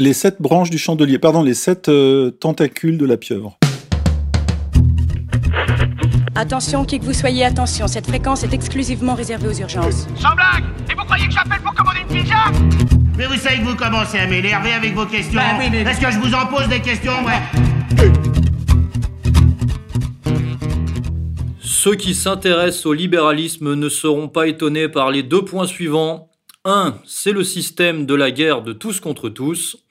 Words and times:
Les 0.00 0.12
sept 0.12 0.42
branches 0.42 0.70
du 0.70 0.78
chandelier, 0.78 1.20
pardon, 1.20 1.44
les 1.44 1.54
sept 1.54 1.88
tentacules 2.40 2.98
de 2.98 3.06
la 3.06 3.16
pieuvre. 3.16 3.56
Attention, 6.34 6.84
qui 6.84 6.98
que 6.98 7.04
vous 7.04 7.12
soyez, 7.12 7.44
attention, 7.44 7.86
cette 7.86 8.08
fréquence 8.08 8.42
est 8.42 8.52
exclusivement 8.52 9.14
réservée 9.14 9.46
aux 9.46 9.52
urgences. 9.52 10.08
Sans 10.20 10.34
blague 10.34 10.64
Et 10.90 10.94
vous 10.94 11.04
croyez 11.04 11.28
que 11.28 11.32
j'appelle 11.32 11.60
pour 11.60 11.72
commander 11.74 12.00
une 12.00 12.08
pizza? 12.22 12.34
Mais 13.16 13.26
vous 13.26 13.36
savez 13.36 13.58
que 13.58 13.62
vous 13.66 13.76
commencez 13.76 14.18
à 14.18 14.26
m'énerver 14.26 14.72
avec 14.72 14.94
vos 14.94 15.06
questions. 15.06 15.36
Bah 15.40 15.56
oui, 15.60 15.66
mais- 15.70 15.82
Est-ce 15.82 16.00
que 16.00 16.10
je 16.10 16.18
vous 16.18 16.34
en 16.34 16.46
pose 16.46 16.66
des 16.68 16.80
questions, 16.80 17.12
ouais? 17.24 18.10
Ceux 21.60 21.94
qui 21.94 22.16
s'intéressent 22.16 22.86
au 22.86 22.94
libéralisme 22.94 23.74
ne 23.74 23.88
seront 23.88 24.26
pas 24.26 24.48
étonnés 24.48 24.88
par 24.88 25.12
les 25.12 25.22
deux 25.22 25.44
points 25.44 25.68
suivants. 25.68 26.30
1. 26.64 26.94
C'est 27.06 27.30
le 27.32 27.44
système 27.44 28.06
de 28.06 28.14
la 28.14 28.30
guerre 28.32 28.62
de 28.62 28.72
tous 28.72 28.98
contre 28.98 29.28
tous. 29.28 29.83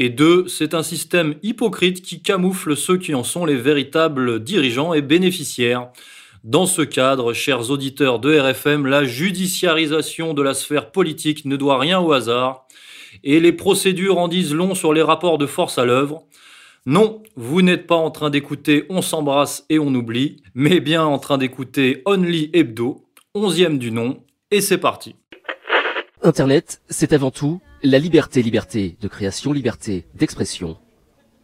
Et 0.00 0.10
2. 0.10 0.46
C'est 0.46 0.74
un 0.74 0.84
système 0.84 1.34
hypocrite 1.42 2.02
qui 2.02 2.22
camoufle 2.22 2.76
ceux 2.76 2.98
qui 2.98 3.14
en 3.14 3.24
sont 3.24 3.44
les 3.44 3.56
véritables 3.56 4.42
dirigeants 4.42 4.94
et 4.94 5.02
bénéficiaires. 5.02 5.88
Dans 6.44 6.66
ce 6.66 6.82
cadre, 6.82 7.32
chers 7.32 7.70
auditeurs 7.70 8.20
de 8.20 8.38
RFM, 8.38 8.86
la 8.86 9.04
judiciarisation 9.04 10.34
de 10.34 10.42
la 10.42 10.54
sphère 10.54 10.92
politique 10.92 11.44
ne 11.46 11.56
doit 11.56 11.80
rien 11.80 11.98
au 11.98 12.12
hasard. 12.12 12.66
Et 13.24 13.40
les 13.40 13.52
procédures 13.52 14.18
en 14.18 14.28
disent 14.28 14.54
long 14.54 14.76
sur 14.76 14.92
les 14.92 15.02
rapports 15.02 15.38
de 15.38 15.46
force 15.46 15.78
à 15.78 15.84
l'œuvre. 15.84 16.22
Non, 16.86 17.22
vous 17.34 17.60
n'êtes 17.60 17.88
pas 17.88 17.96
en 17.96 18.12
train 18.12 18.30
d'écouter 18.30 18.84
On 18.88 19.02
s'embrasse 19.02 19.66
et 19.68 19.80
on 19.80 19.92
oublie, 19.94 20.36
mais 20.54 20.78
bien 20.78 21.04
en 21.04 21.18
train 21.18 21.38
d'écouter 21.38 22.02
Only 22.06 22.50
Hebdo, 22.52 23.04
onzième 23.34 23.78
du 23.78 23.90
nom, 23.90 24.22
et 24.52 24.60
c'est 24.60 24.78
parti. 24.78 25.16
Internet, 26.22 26.80
c'est 26.88 27.12
avant 27.12 27.30
tout 27.30 27.60
la 27.82 27.98
liberté, 27.98 28.42
liberté 28.42 28.96
de 29.00 29.06
création, 29.06 29.52
liberté 29.52 30.04
d'expression, 30.16 30.76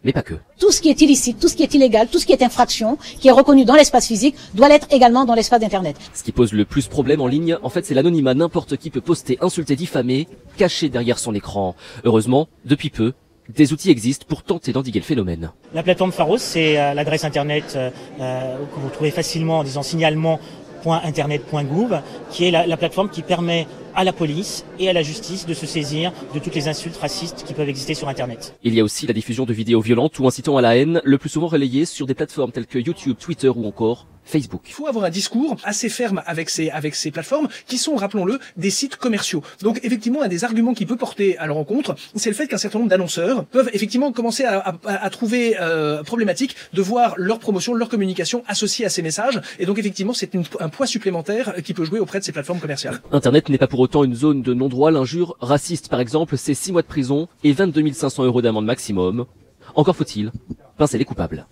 mais 0.02 0.12
pas 0.12 0.23
que. 0.23 0.34
Tout 0.59 0.73
ce 0.73 0.80
qui 0.80 0.91
est 0.91 1.01
illicite, 1.01 1.38
tout 1.38 1.46
ce 1.48 1.55
qui 1.55 1.62
est 1.62 1.73
illégal, 1.74 2.09
tout 2.09 2.18
ce 2.18 2.26
qui 2.26 2.32
est 2.32 2.43
infraction, 2.43 2.98
qui 3.21 3.29
est 3.29 3.32
reconnu 3.32 3.65
dans 3.65 3.76
l'espace 3.76 4.09
physique, 4.09 4.35
doit 4.54 4.68
l'être 4.68 4.88
également 4.90 5.24
dans 5.24 5.35
l'espace 5.35 5.60
d'Internet. 5.60 5.96
Ce 6.13 6.24
qui 6.24 6.32
pose 6.32 6.52
le 6.52 6.65
plus 6.65 6.88
problème 6.88 7.21
en 7.21 7.29
ligne, 7.29 7.57
en 7.63 7.68
fait, 7.68 7.87
c'est 7.87 7.95
l'anonymat. 7.95 8.35
N'importe 8.35 8.76
qui 8.76 8.90
peut 8.90 9.01
poster, 9.01 9.38
insulter, 9.40 9.76
diffamer, 9.76 10.26
caché 10.57 10.88
derrière 10.88 11.20
son 11.20 11.35
écran. 11.35 11.76
Heureusement, 12.04 12.48
depuis 12.65 12.91
peu, 12.91 13.13
des 13.48 13.73
outils 13.73 13.91
existent 13.91 14.26
pour 14.29 14.43
tenter 14.43 14.73
d'endiguer 14.73 14.98
le 14.98 15.04
phénomène. 15.04 15.52
La 15.73 15.85
plateforme 15.85 16.10
Pharos, 16.10 16.38
c'est 16.38 16.80
euh, 16.80 16.95
l'adresse 16.95 17.23
internet 17.24 17.74
euh, 17.76 17.91
euh, 18.20 18.57
que 18.74 18.80
vous 18.80 18.91
trouvez 18.91 19.13
facilement 19.13 19.60
en 19.60 19.65
disant 19.65 19.82
signalement.internet.gouv, 19.82 22.01
qui 22.30 22.46
est 22.46 22.51
la, 22.51 22.66
la 22.66 22.76
plateforme 22.76 23.10
qui 23.10 23.23
permet 23.23 23.68
à 23.95 24.04
la 24.04 24.12
police 24.12 24.64
et 24.78 24.88
à 24.88 24.92
la 24.92 25.02
justice 25.02 25.46
de 25.46 25.54
se 25.54 25.66
saisir 25.66 26.12
de 26.34 26.38
toutes 26.38 26.54
les 26.54 26.68
insultes 26.68 26.96
racistes 26.96 27.45
qui 27.46 27.54
peuvent 27.54 27.68
exister 27.68 27.95
sur 27.95 28.09
Internet. 28.09 28.56
Il 28.62 28.74
y 28.74 28.80
a 28.80 28.84
aussi 28.84 29.06
la 29.06 29.12
diffusion 29.14 29.45
de 29.45 29.52
vidéos 29.52 29.80
violentes 29.80 30.18
ou 30.18 30.26
incitant 30.26 30.56
à 30.56 30.62
la 30.62 30.76
haine, 30.76 31.01
le 31.04 31.18
plus 31.18 31.28
souvent 31.30 31.46
relayées 31.48 31.84
sur 31.84 32.06
des 32.06 32.14
plateformes 32.14 32.52
telles 32.52 32.66
que 32.66 32.78
YouTube, 32.78 33.16
Twitter 33.18 33.48
ou 33.48 33.66
encore 33.66 34.06
Facebook. 34.26 34.62
Il 34.66 34.73
faut 34.73 34.86
avoir 34.86 35.04
un 35.04 35.10
discours 35.10 35.56
assez 35.64 35.90
ferme 35.90 36.23
avec 36.24 36.48
ces, 36.48 36.70
avec 36.70 36.95
ces 36.95 37.10
plateformes 37.10 37.46
qui 37.66 37.76
sont, 37.76 37.95
rappelons-le, 37.95 38.38
des 38.56 38.70
sites 38.70 38.96
commerciaux. 38.96 39.42
Donc 39.60 39.80
effectivement, 39.82 40.23
un 40.23 40.29
des 40.29 40.45
arguments 40.45 40.73
qui 40.73 40.86
peut 40.86 40.96
porter 40.96 41.36
à 41.36 41.46
leur 41.46 41.58
encontre, 41.58 41.95
c'est 42.14 42.30
le 42.30 42.34
fait 42.34 42.46
qu'un 42.46 42.56
certain 42.56 42.79
nombre 42.79 42.88
d'annonceurs 42.88 43.45
peuvent 43.45 43.68
effectivement 43.74 44.12
commencer 44.12 44.45
à, 44.45 44.60
à, 44.60 44.76
à 45.04 45.10
trouver 45.10 45.56
euh, 45.60 46.02
problématique 46.04 46.56
de 46.73 46.80
voir 46.80 47.12
leur 47.18 47.38
promotion, 47.38 47.74
leur 47.74 47.90
communication 47.90 48.45
associée 48.48 48.86
à 48.86 48.88
ces 48.88 49.02
messages. 49.02 49.42
Et 49.58 49.66
donc 49.66 49.79
effectivement, 49.79 50.14
c'est 50.14 50.32
une- 50.32 50.45
un 50.58 50.70
poids 50.70 50.86
supplémentaire 50.86 51.52
qui 51.62 51.74
peut 51.74 51.84
jouer 51.84 51.98
auprès 52.01 52.18
de 52.18 52.24
ces 52.24 52.32
plateformes 52.32 52.60
commerciales. 52.60 53.02
Internet 53.12 53.51
n'est 53.51 53.58
pas 53.58 53.66
pour 53.66 53.80
autant 53.85 54.02
une 54.02 54.15
zone 54.15 54.43
de 54.43 54.54
non-droit. 54.54 54.90
L'injure 54.90 55.37
raciste, 55.40 55.88
par 55.88 56.01
exemple, 56.01 56.37
c'est 56.37 56.54
6 56.54 56.73
mois 56.73 56.82
de 56.82 56.87
prison 56.87 57.29
et 57.45 57.52
22 57.52 57.93
500 57.93 58.24
euros 58.24 58.43
d'amende 58.43 58.65
maximum. 58.65 59.26
Encore 59.74 59.95
faut-il 59.95 60.32
pincer 60.76 60.99
les 60.99 61.04
coupables. 61.04 61.46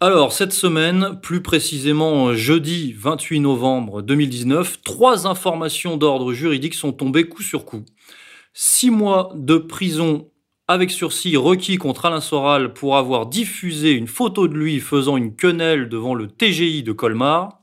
Alors, 0.00 0.32
cette 0.32 0.52
semaine, 0.52 1.18
plus 1.22 1.42
précisément 1.42 2.34
jeudi 2.34 2.92
28 2.92 3.40
novembre 3.40 4.02
2019, 4.02 4.82
trois 4.82 5.26
informations 5.26 5.96
d'ordre 5.96 6.32
juridique 6.32 6.74
sont 6.74 6.92
tombées 6.92 7.24
coup 7.24 7.42
sur 7.42 7.64
coup. 7.64 7.84
Six 8.52 8.90
mois 8.90 9.32
de 9.34 9.56
prison 9.56 10.30
avec 10.68 10.90
sursis 10.90 11.36
requis 11.36 11.78
contre 11.78 12.06
Alain 12.06 12.20
Soral 12.20 12.74
pour 12.74 12.96
avoir 12.96 13.26
diffusé 13.26 13.92
une 13.92 14.06
photo 14.06 14.48
de 14.48 14.54
lui 14.54 14.80
faisant 14.80 15.16
une 15.16 15.34
quenelle 15.34 15.88
devant 15.88 16.14
le 16.14 16.28
TGI 16.28 16.82
de 16.82 16.92
Colmar. 16.92 17.57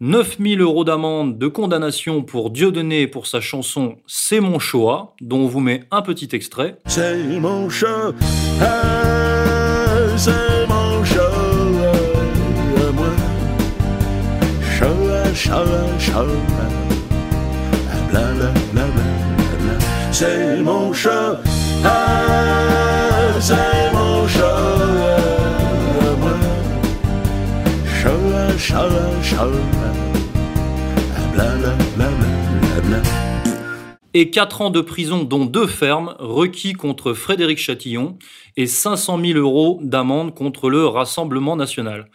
9000 0.00 0.60
euros 0.60 0.84
d'amende 0.84 1.38
de 1.38 1.48
condamnation 1.48 2.22
pour 2.22 2.50
Dieudonné 2.50 3.08
pour 3.08 3.26
sa 3.26 3.40
chanson 3.40 3.96
C'est 4.06 4.38
mon 4.38 4.60
choix, 4.60 5.16
dont 5.20 5.38
on 5.40 5.46
vous 5.46 5.58
met 5.58 5.82
un 5.90 6.02
petit 6.02 6.28
extrait. 6.32 6.76
C'est 6.86 7.16
mon 7.40 7.68
chat, 7.68 8.12
ah, 8.60 10.16
c'est 10.16 10.68
mon 10.68 11.04
chat, 11.04 11.32
à 12.40 12.94
moi. 12.94 13.06
Bla 18.10 18.20
bla 18.34 18.50
bla. 18.72 18.84
C'est 20.12 20.62
mon 20.62 20.92
chat, 20.92 21.40
ah, 21.84 23.40
c'est 23.40 23.92
mon 23.92 24.28
chat, 24.28 25.37
et 34.14 34.30
4 34.30 34.62
ans 34.62 34.70
de 34.70 34.80
prison, 34.80 35.22
dont 35.22 35.44
deux 35.44 35.68
fermes, 35.68 36.16
requis 36.18 36.72
contre 36.72 37.12
Frédéric 37.12 37.58
Chatillon, 37.58 38.18
et 38.56 38.66
500 38.66 39.20
000 39.24 39.38
euros 39.38 39.78
d'amende 39.82 40.34
contre 40.34 40.70
le 40.70 40.86
Rassemblement 40.86 41.54
national. 41.54 42.08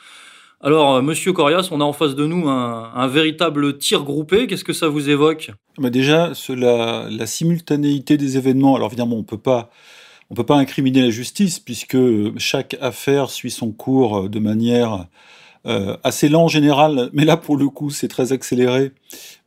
Alors, 0.59 0.95
euh, 0.95 1.01
monsieur 1.01 1.31
Corias, 1.31 1.69
on 1.71 1.79
a 1.79 1.83
en 1.85 1.93
face 1.93 2.15
de 2.15 2.25
nous 2.25 2.49
un, 2.49 2.91
un 2.93 3.07
véritable 3.07 3.77
tir 3.77 4.03
groupé. 4.03 4.47
Qu'est-ce 4.47 4.63
que 4.65 4.73
ça 4.73 4.89
vous 4.89 5.09
évoque? 5.09 5.51
Bah 5.77 5.89
déjà, 5.89 6.33
ce- 6.33 6.51
la, 6.53 7.07
la 7.09 7.25
simultanéité 7.25 8.17
des 8.17 8.37
événements. 8.37 8.75
Alors 8.75 8.89
évidemment, 8.89 9.15
on 9.17 9.23
peut 9.23 9.37
pas, 9.37 9.69
on 10.29 10.35
peut 10.35 10.45
pas 10.45 10.55
incriminer 10.57 11.01
la 11.01 11.09
justice 11.09 11.59
puisque 11.59 11.97
chaque 12.37 12.75
affaire 12.81 13.29
suit 13.29 13.51
son 13.51 13.71
cours 13.71 14.29
de 14.29 14.39
manière 14.39 15.07
euh, 15.65 15.95
assez 16.03 16.29
lent 16.29 16.43
en 16.43 16.47
général, 16.47 17.09
mais 17.13 17.25
là 17.25 17.37
pour 17.37 17.57
le 17.57 17.69
coup, 17.69 17.89
c'est 17.89 18.07
très 18.09 18.33
accéléré 18.33 18.91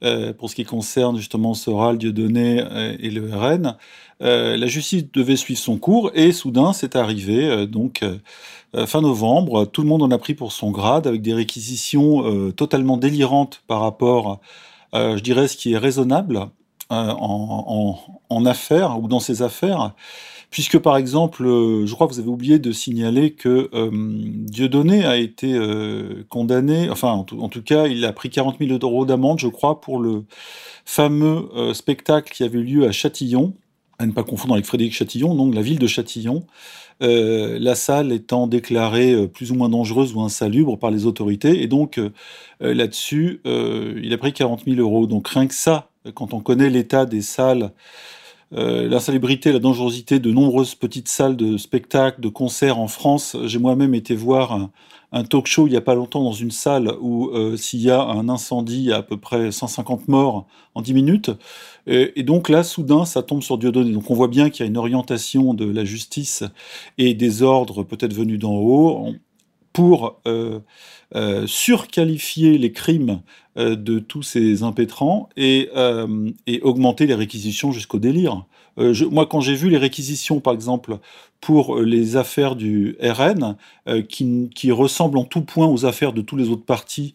euh, 0.05 0.33
pour 0.33 0.51
ce 0.51 0.55
qui 0.55 0.65
concerne 0.65 1.17
justement 1.19 1.55
Soral, 1.55 1.99
Dieudonné 1.99 2.61
euh, 2.63 2.97
et 2.99 3.11
le 3.11 3.29
RN. 3.35 3.77
Euh, 4.23 4.57
la 4.57 4.67
justice 4.67 5.11
devait 5.13 5.37
suivre 5.37 5.61
son 5.61 5.77
cours 5.79 6.11
et 6.15 6.33
soudain, 6.33 6.73
c'est 6.73 6.97
arrivé 6.97 7.47
euh, 7.47 7.67
donc. 7.67 8.03
euh, 8.03 8.19
fin 8.87 9.01
novembre, 9.01 9.65
tout 9.65 9.81
le 9.83 9.89
monde 9.89 10.03
en 10.03 10.11
a 10.11 10.19
pris 10.19 10.35
pour 10.35 10.53
son 10.53 10.71
grade 10.71 11.07
avec 11.07 11.23
des 11.23 11.33
réquisitions 11.33 12.53
totalement 12.53 12.99
délirantes 12.99 13.63
par 13.67 13.81
rapport 13.81 14.41
je 14.93 15.21
dirais, 15.21 15.49
ce 15.49 15.57
qui 15.57 15.73
est 15.73 15.79
raisonnable 15.79 16.49
en, 16.91 17.97
en, 17.99 17.99
en 18.29 18.47
affaires 18.47 18.99
ou 19.03 19.09
dans 19.09 19.21
ces 19.21 19.43
affaires, 19.43 19.95
puisque 20.51 20.79
par 20.79 20.97
exemple, 20.97 21.45
euh, 21.45 21.87
je 21.87 21.95
crois 21.95 22.07
que 22.07 22.13
vous 22.13 22.21
avez 22.21 22.29
oublié 22.29 22.59
de 22.59 22.73
signaler 22.73 23.33
que 23.33 23.69
euh, 23.75 23.91
Dieudonné 23.93 25.05
a 25.05 25.17
été 25.17 25.55
euh, 25.55 26.25
condamné, 26.29 26.89
enfin 26.91 27.11
en 27.11 27.25
tout, 27.25 27.63
cas, 27.63 27.87
il 27.87 28.05
a 28.05 28.13
pris 28.13 28.31
40 28.31 28.59
000 28.61 28.79
euros 28.83 29.05
d'amende, 29.07 29.39
je 29.39 29.49
crois, 29.49 29.81
pour 29.81 29.99
le 29.99 30.25
fameux 30.85 31.49
spectacle 31.75 32.33
qui 32.33 32.45
avait 32.45 32.59
eu 32.59 32.63
lieu 32.63 32.87
à 32.87 32.93
Châtillon, 32.93 33.55
à 33.99 34.07
ne 34.07 34.13
pas 34.13 34.23
confondre 34.23 34.55
avec 34.55 34.67
Frédéric 34.67 34.95
Châtillon, 34.95 35.35
donc 35.35 35.55
la 35.55 35.63
ville 35.63 35.81
de 35.81 35.87
Châtillon, 35.87 36.47
la 37.01 37.75
salle 37.75 38.13
étant 38.13 38.47
déclarée 38.47 39.27
plus 39.27 39.51
ou 39.51 39.57
moins 39.57 39.69
dangereuse 39.69 40.15
ou 40.15 40.21
insalubre 40.21 40.79
par 40.79 40.93
les 40.93 41.07
autorités, 41.07 41.63
et 41.63 41.67
donc 41.67 42.01
là-dessus, 42.61 43.41
il 43.45 44.13
a 44.13 44.19
pris 44.19 44.33
40 44.33 44.63
000 44.65 44.79
euros. 44.79 45.09
Donc 45.09 45.27
rien 45.27 45.49
que 45.49 45.55
ça, 45.55 45.91
quand 46.15 46.35
on 46.35 46.41
connaît 46.41 46.71
l'état 46.71 47.05
des 47.05 47.23
salles, 47.23 47.73
euh, 48.53 48.89
l'insalubrité, 48.89 49.53
la 49.53 49.59
dangerosité 49.59 50.21
de 50.21 50.31
nombreuses 50.31 50.77
petites 50.77 51.09
salles 51.09 51.37
de 51.37 51.57
spectacles, 51.57 52.21
de 52.21 52.29
concerts 52.29 52.79
en 52.79 52.87
France, 52.87 53.37
j'ai 53.45 53.59
moi-même 53.59 53.95
été 53.95 54.15
voir 54.15 54.71
un, 55.13 55.25
talk 55.25 55.47
show 55.47 55.67
il 55.67 55.71
n'y 55.71 55.77
a 55.77 55.81
pas 55.81 55.95
longtemps 55.95 56.23
dans 56.23 56.33
une 56.33 56.51
salle 56.51 56.93
où 57.01 57.29
euh, 57.31 57.57
s'il 57.57 57.81
y 57.81 57.91
a 57.91 58.01
un 58.03 58.29
incendie, 58.29 58.77
il 58.79 58.85
y 58.85 58.93
a 58.93 58.99
à 58.99 59.03
peu 59.03 59.17
près 59.17 59.51
150 59.51 60.09
morts 60.09 60.47
en 60.75 60.83
10 60.83 60.95
minutes. 60.95 61.31
Et, 61.87 62.23
donc 62.23 62.49
là, 62.49 62.63
soudain, 62.63 63.05
ça 63.05 63.23
tombe 63.23 63.43
sur 63.43 63.59
Dieudonné. 63.59 63.93
Donc 63.93 64.11
on 64.11 64.15
voit 64.15 64.29
bien 64.29 64.51
qu'il 64.51 64.65
y 64.65 64.67
a 64.67 64.69
une 64.69 64.77
orientation 64.77 65.55
de 65.55 65.65
la 65.65 65.85
justice 65.85 66.45
et 66.99 67.15
des 67.15 67.43
ordres 67.43 67.83
peut-être 67.83 68.13
venus 68.13 68.39
d'en 68.39 68.55
haut 68.55 69.15
pour 69.77 70.21
euh, 70.27 70.61
euh, 71.15 71.47
surqualifier 71.47 72.57
les 72.57 72.73
crimes 72.73 73.21
de 73.57 73.99
tous 73.99 74.23
ces 74.23 74.63
impétrants 74.63 75.29
et, 75.37 75.71
euh, 75.77 76.31
et 76.47 76.61
augmenter 76.63 77.07
les 77.07 77.15
réquisitions 77.15 77.73
jusqu'au 77.73 77.99
délire. 77.99 78.45
Euh, 78.79 78.95
moi, 79.11 79.27
quand 79.27 79.41
j'ai 79.41 79.55
vu 79.55 79.71
les 79.71 79.79
réquisitions, 79.79 80.41
par 80.41 80.53
exemple, 80.55 80.99
pour 81.41 81.79
les 81.79 82.17
affaires 82.17 82.57
du 82.57 82.97
RN, 83.01 83.57
euh, 83.89 84.03
qui, 84.03 84.73
ressemblent 84.73 85.19
en 85.19 85.25
tout 85.25 85.43
point 85.43 85.67
aux 85.67 85.87
affaires 85.87 86.13
de 86.13 86.23
tous 86.23 86.37
les 86.37 86.49
autres 86.49 86.65
partis 86.65 87.15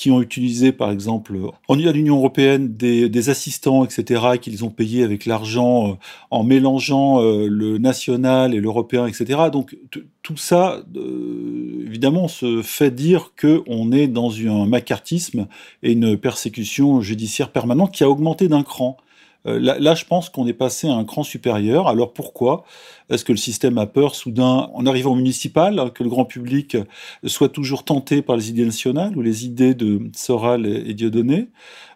qui 0.00 0.10
ont 0.10 0.22
utilisé, 0.22 0.72
par 0.72 0.90
exemple, 0.90 1.36
en 1.68 1.74
l'Union 1.74 2.16
européenne, 2.16 2.74
des, 2.74 3.28
assistants, 3.28 3.84
etc., 3.84 4.22
et 4.34 4.38
qu'ils 4.38 4.64
ont 4.64 4.70
payé 4.70 5.02
avec 5.02 5.26
l'argent 5.26 5.90
euh, 5.90 5.94
en 6.30 6.42
mélangeant 6.42 7.20
euh, 7.20 7.46
le 7.46 7.76
national 7.76 8.54
et 8.54 8.60
l'européen, 8.60 9.06
etc. 9.06 9.38
Donc 9.52 9.76
tout 10.22 10.38
ça, 10.38 10.82
euh, 10.96 11.84
évidemment, 11.84 12.28
se 12.28 12.62
fait 12.62 12.90
dire 12.90 13.32
qu'on 13.38 13.92
est 13.92 14.08
dans 14.08 14.32
un 14.32 14.64
macartisme 14.64 15.48
et 15.82 15.92
une 15.92 16.16
persécution 16.16 17.02
judiciaire 17.02 17.52
permanente 17.52 17.92
qui 17.92 18.02
a 18.02 18.08
augmenté 18.08 18.48
d'un 18.48 18.62
cran. 18.62 18.96
Euh, 19.46 19.58
là, 19.58 19.78
là, 19.78 19.94
je 19.94 20.04
pense 20.04 20.28
qu'on 20.28 20.46
est 20.46 20.52
passé 20.52 20.88
à 20.88 20.94
un 20.94 21.04
cran 21.04 21.22
supérieur. 21.22 21.88
Alors 21.88 22.12
pourquoi 22.12 22.64
Est-ce 23.08 23.24
que 23.24 23.32
le 23.32 23.38
système 23.38 23.78
a 23.78 23.86
peur 23.86 24.14
soudain, 24.14 24.70
en 24.74 24.86
arrivant 24.86 25.12
au 25.12 25.16
municipal, 25.16 25.92
que 25.94 26.02
le 26.02 26.10
grand 26.10 26.24
public 26.24 26.76
soit 27.24 27.48
toujours 27.48 27.84
tenté 27.84 28.22
par 28.22 28.36
les 28.36 28.50
idées 28.50 28.64
nationales 28.64 29.16
ou 29.16 29.22
les 29.22 29.44
idées 29.44 29.74
de 29.74 30.00
Soral 30.14 30.66
et, 30.66 30.94
Dieudonné? 30.94 31.48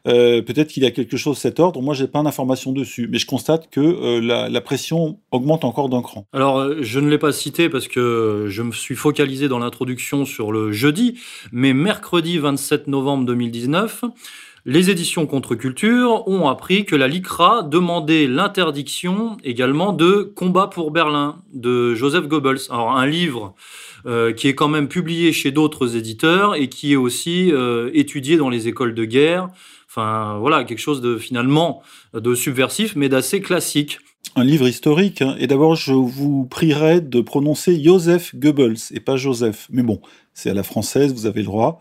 Euh, 0.07 0.43
Peut-être 0.43 0.69
qu'il 0.69 0.83
y 0.83 0.87
a 0.87 0.91
quelque 0.91 1.17
chose 1.17 1.37
de 1.37 1.41
cet 1.41 1.61
ordre. 1.61 1.81
Moi, 1.81 1.95
j'ai 1.95 2.07
pas 2.07 2.23
d'informations 2.23 2.73
dessus, 2.73 3.09
mais 3.11 3.19
je 3.19 3.27
constate 3.27 3.71
que 3.71 3.81
euh, 3.81 4.21
la, 4.21 4.49
la, 4.49 4.61
pression 4.61 5.19
augmente 5.31 5.65
encore 5.65 5.89
d'un 5.89 6.03
cran. 6.03 6.27
Alors, 6.33 6.59
euh, 6.59 6.79
je 6.83 7.01
ne 7.01 7.09
l'ai 7.09 7.19
pas 7.19 7.33
cité 7.33 7.69
parce 7.69 7.89
que 7.89 8.47
je 8.49 8.63
me 8.63 8.73
suis 8.73 8.95
focalisé 8.95 9.49
dans 9.49 9.59
l'introduction 9.59 10.25
sur 10.25 10.53
le 10.53 10.73
jeudi, 10.73 11.19
mais 11.53 11.73
mercredi 11.73 12.39
27 12.39 12.89
novembre 12.89 13.25
2019. 13.25 14.05
Les 14.67 14.89
éditions 14.89 15.27
Contre-Culture 15.27 16.27
ont 16.27 16.49
appris 16.49 16.87
que 16.87 16.97
la 16.97 17.07
LICRA 17.07 17.65
demandait 17.65 18.27
l'interdiction 18.27 19.37
également 19.45 19.93
de 19.93 20.33
Combat 20.35 20.69
pour 20.69 20.91
Berlin 20.91 21.43
de 21.53 21.95
Joseph 21.95 22.29
Goebbels. 22.29 22.61
Alors 22.71 22.97
un 22.97 23.05
livre 23.05 23.55
euh, 24.07 24.33
qui 24.33 24.49
est 24.49 24.55
quand 24.55 24.69
même 24.69 24.89
publié 24.89 25.35
chez 25.35 25.51
d'autres 25.51 25.97
éditeurs 25.97 26.55
et 26.55 26.71
qui 26.71 26.95
est 26.95 26.97
aussi 26.97 27.53
euh, 27.53 27.91
étudié 27.93 28.39
dans 28.39 28.49
les 28.49 28.67
écoles 28.67 28.95
de 28.95 29.05
guerre. 29.05 29.51
Enfin 29.87 30.39
voilà, 30.41 30.65
quelque 30.65 30.79
chose 30.79 31.03
de 31.03 31.19
finalement 31.19 31.83
de 32.15 32.35
subversif 32.35 32.97
mais 32.97 33.11
d'assez 33.11 33.43
classique. 33.43 33.99
Un 34.35 34.45
livre 34.45 34.67
historique. 34.67 35.21
Hein. 35.21 35.37
Et 35.39 35.47
d'abord, 35.47 35.77
je 35.77 35.93
vous 35.93 36.47
prierai 36.47 37.03
de 37.03 37.21
prononcer 37.21 37.83
Joseph 37.85 38.35
Goebbels 38.35 38.79
et 38.93 39.01
pas 39.01 39.19
Joseph. 39.19 39.69
Mais 39.71 39.83
bon, 39.83 40.01
c'est 40.33 40.49
à 40.49 40.55
la 40.55 40.63
française, 40.63 41.13
vous 41.13 41.27
avez 41.27 41.41
le 41.41 41.47
droit. 41.47 41.81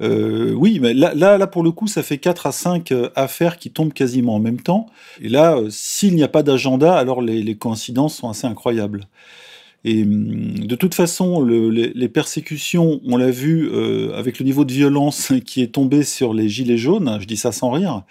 Euh, 0.00 0.52
oui, 0.52 0.78
mais 0.80 0.94
là, 0.94 1.12
là, 1.14 1.38
là, 1.38 1.46
pour 1.46 1.62
le 1.62 1.72
coup, 1.72 1.88
ça 1.88 2.02
fait 2.02 2.18
4 2.18 2.46
à 2.46 2.52
5 2.52 2.92
euh, 2.92 3.10
affaires 3.16 3.58
qui 3.58 3.70
tombent 3.70 3.92
quasiment 3.92 4.36
en 4.36 4.38
même 4.38 4.60
temps. 4.60 4.86
Et 5.20 5.28
là, 5.28 5.56
euh, 5.56 5.68
s'il 5.70 6.14
n'y 6.14 6.22
a 6.22 6.28
pas 6.28 6.42
d'agenda, 6.42 6.96
alors 6.96 7.20
les, 7.20 7.42
les, 7.42 7.56
coïncidences 7.56 8.16
sont 8.16 8.28
assez 8.28 8.46
incroyables. 8.46 9.08
Et 9.84 10.02
hum, 10.02 10.66
de 10.66 10.74
toute 10.76 10.94
façon, 10.94 11.40
le, 11.40 11.70
les, 11.70 11.92
les, 11.94 12.08
persécutions, 12.08 13.00
on 13.06 13.16
l'a 13.16 13.30
vu 13.30 13.68
euh, 13.72 14.12
avec 14.16 14.38
le 14.38 14.44
niveau 14.44 14.64
de 14.64 14.72
violence 14.72 15.32
qui 15.46 15.62
est 15.62 15.72
tombé 15.74 16.02
sur 16.02 16.34
les 16.34 16.48
gilets 16.48 16.78
jaunes, 16.78 17.18
je 17.20 17.26
dis 17.26 17.36
ça 17.36 17.52
sans 17.52 17.70
rire, 17.70 18.04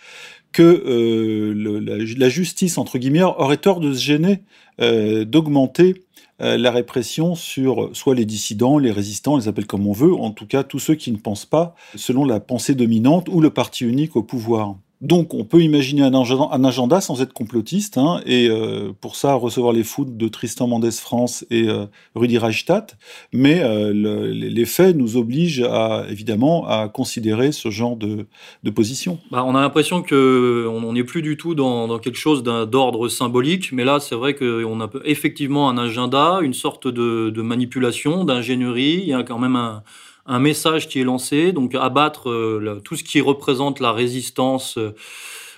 que 0.51 0.63
euh, 0.63 1.53
le, 1.53 1.79
la, 1.79 1.97
la, 1.97 2.29
justice, 2.29 2.77
entre 2.77 2.97
guillemets, 2.97 3.23
aurait 3.23 3.57
tort 3.57 3.79
de 3.79 3.93
se 3.93 4.01
gêner 4.01 4.43
euh, 4.81 5.25
d'augmenter 5.25 6.03
euh, 6.41 6.57
la 6.57 6.71
répression 6.71 7.35
sur 7.35 7.89
soit 7.95 8.15
les 8.15 8.25
dissidents, 8.25 8.77
les 8.77 8.91
résistants, 8.91 9.33
on 9.33 9.37
les 9.37 9.47
appelle 9.47 9.65
comme 9.65 9.87
on 9.87 9.93
veut, 9.93 10.13
en 10.13 10.31
tout 10.31 10.45
cas 10.45 10.63
tous 10.63 10.79
ceux 10.79 10.95
qui 10.95 11.11
ne 11.11 11.17
pensent 11.17 11.45
pas 11.45 11.75
selon 11.95 12.25
la 12.25 12.39
pensée 12.39 12.75
dominante 12.75 13.29
ou 13.29 13.41
le 13.41 13.49
parti 13.49 13.85
unique 13.85 14.15
au 14.15 14.23
pouvoir. 14.23 14.75
Donc 15.01 15.35
on 15.35 15.43
peut 15.43 15.61
imaginer 15.61 16.01
un 16.01 16.63
agenda, 16.63 17.01
sans 17.01 17.21
être 17.21 17.33
complotiste, 17.33 17.99
hein, 17.99 18.19
et 18.25 18.49
euh, 18.49 18.93
pour 18.99 19.15
ça 19.15 19.35
recevoir 19.35 19.71
les 19.71 19.83
foudres 19.83 20.13
de 20.13 20.27
Tristan 20.27 20.67
Mendès 20.67 20.91
France 20.91 21.45
et 21.51 21.69
euh, 21.69 21.85
Rudi 22.15 22.39
Reichstadt, 22.39 22.97
mais 23.31 23.61
euh, 23.61 23.93
le, 23.93 24.31
les 24.31 24.65
faits 24.65 24.95
nous 24.95 25.15
obligent 25.15 25.61
à, 25.61 26.05
évidemment 26.09 26.67
à 26.67 26.89
considérer 26.89 27.51
ce 27.51 27.69
genre 27.69 27.95
de, 27.95 28.25
de 28.63 28.69
position. 28.71 29.19
Bah, 29.29 29.43
on 29.45 29.53
a 29.53 29.61
l'impression 29.61 30.01
qu'on 30.01 30.93
n'est 30.93 31.03
plus 31.03 31.21
du 31.21 31.37
tout 31.37 31.53
dans, 31.53 31.87
dans 31.87 31.99
quelque 31.99 32.17
chose 32.17 32.41
d'ordre 32.41 33.07
symbolique, 33.07 33.71
mais 33.71 33.83
là 33.83 33.99
c'est 33.99 34.15
vrai 34.15 34.33
qu'on 34.33 34.81
a 34.81 34.89
effectivement 35.05 35.69
un 35.69 35.77
agenda, 35.77 36.39
une 36.41 36.55
sorte 36.55 36.87
de, 36.87 37.29
de 37.29 37.41
manipulation, 37.43 38.23
d'ingénierie, 38.23 39.01
il 39.03 39.09
y 39.09 39.13
a 39.13 39.21
quand 39.21 39.37
même 39.37 39.55
un 39.55 39.83
un 40.27 40.39
message 40.39 40.87
qui 40.87 40.99
est 40.99 41.03
lancé, 41.03 41.51
donc 41.53 41.73
abattre 41.73 42.29
euh, 42.29 42.81
tout 42.83 42.95
ce 42.95 43.03
qui 43.03 43.21
représente 43.21 43.79
la 43.79 43.91
résistance 43.91 44.77
euh, 44.77 44.93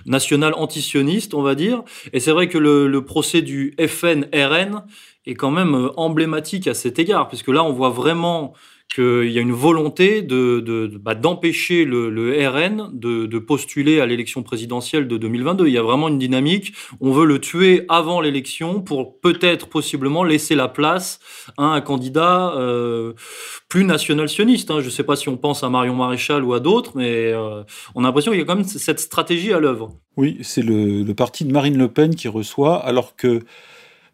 nationale 0.06 0.54
antisioniste, 0.56 1.34
on 1.34 1.42
va 1.42 1.56
dire. 1.56 1.84
Et 2.14 2.20
c'est 2.20 2.32
vrai 2.32 2.48
que 2.48 2.58
le, 2.58 2.88
le 2.88 3.04
procès 3.04 3.42
du 3.42 3.76
FN-RN 3.80 4.84
est 5.26 5.36
quand 5.36 5.52
même 5.52 5.76
euh, 5.76 5.90
emblématique 5.98 6.68
à 6.68 6.74
cet 6.74 7.00
égard, 7.00 7.28
puisque 7.28 7.50
là, 7.50 7.64
on 7.64 7.74
voit 7.74 7.90
vraiment 7.90 8.54
qu'il 8.94 9.32
y 9.32 9.38
a 9.38 9.42
une 9.42 9.52
volonté 9.52 10.22
bah, 10.24 11.14
d'empêcher 11.14 11.86
le, 11.86 12.48
RN 12.50 12.90
de, 12.92 13.40
postuler 13.40 14.00
à 14.00 14.06
l'élection 14.06 14.44
présidentielle 14.44 15.08
de 15.08 15.18
2022. 15.18 15.68
Il 15.68 15.74
y 15.74 15.78
a 15.78 15.84
vraiment 15.84 16.08
une 16.08 16.18
dynamique. 16.18 16.74
On 17.00 17.12
veut 17.12 17.26
le 17.26 17.40
tuer 17.40 17.86
avant 17.88 18.20
l'élection 18.20 18.82
pour 18.82 19.20
peut-être, 19.20 19.68
possiblement, 19.68 20.24
laisser 20.24 20.56
la 20.56 20.68
place 20.68 21.20
à 21.58 21.66
un 21.66 21.82
candidat 21.82 22.54
euh, 22.58 23.14
plus 23.70 23.86
national-sioniste. 23.86 24.72
Hein. 24.72 24.80
Je 24.82 24.86
ne 24.86 24.92
sais 24.92 25.04
pas 25.04 25.16
si 25.16 25.30
on 25.30 25.38
pense 25.38 25.64
à 25.64 25.70
Marion 25.70 25.96
Maréchal 25.96 26.44
ou 26.44 26.54
à 26.54 26.60
d'autres, 26.60 26.94
mais 26.96 27.32
euh, 27.32 27.64
on 27.96 28.04
a 28.04 28.08
l'impression 28.08 28.32
qu'il 28.32 28.40
y 28.40 28.44
a 28.44 28.46
quand 28.46 28.56
même 28.56 28.66
cette 28.66 29.00
stratégie 29.00 29.54
à 29.54 29.60
l'œuvre. 29.60 29.92
Oui, 30.18 30.40
c'est 30.42 30.64
le 30.64 31.14
parti 31.14 31.46
de 31.46 31.52
Marine 31.52 31.78
Le 31.78 31.88
Pen 31.88 32.16
qui 32.16 32.28
reçoit, 32.28 32.78
alors 32.78 33.16
que 33.16 33.42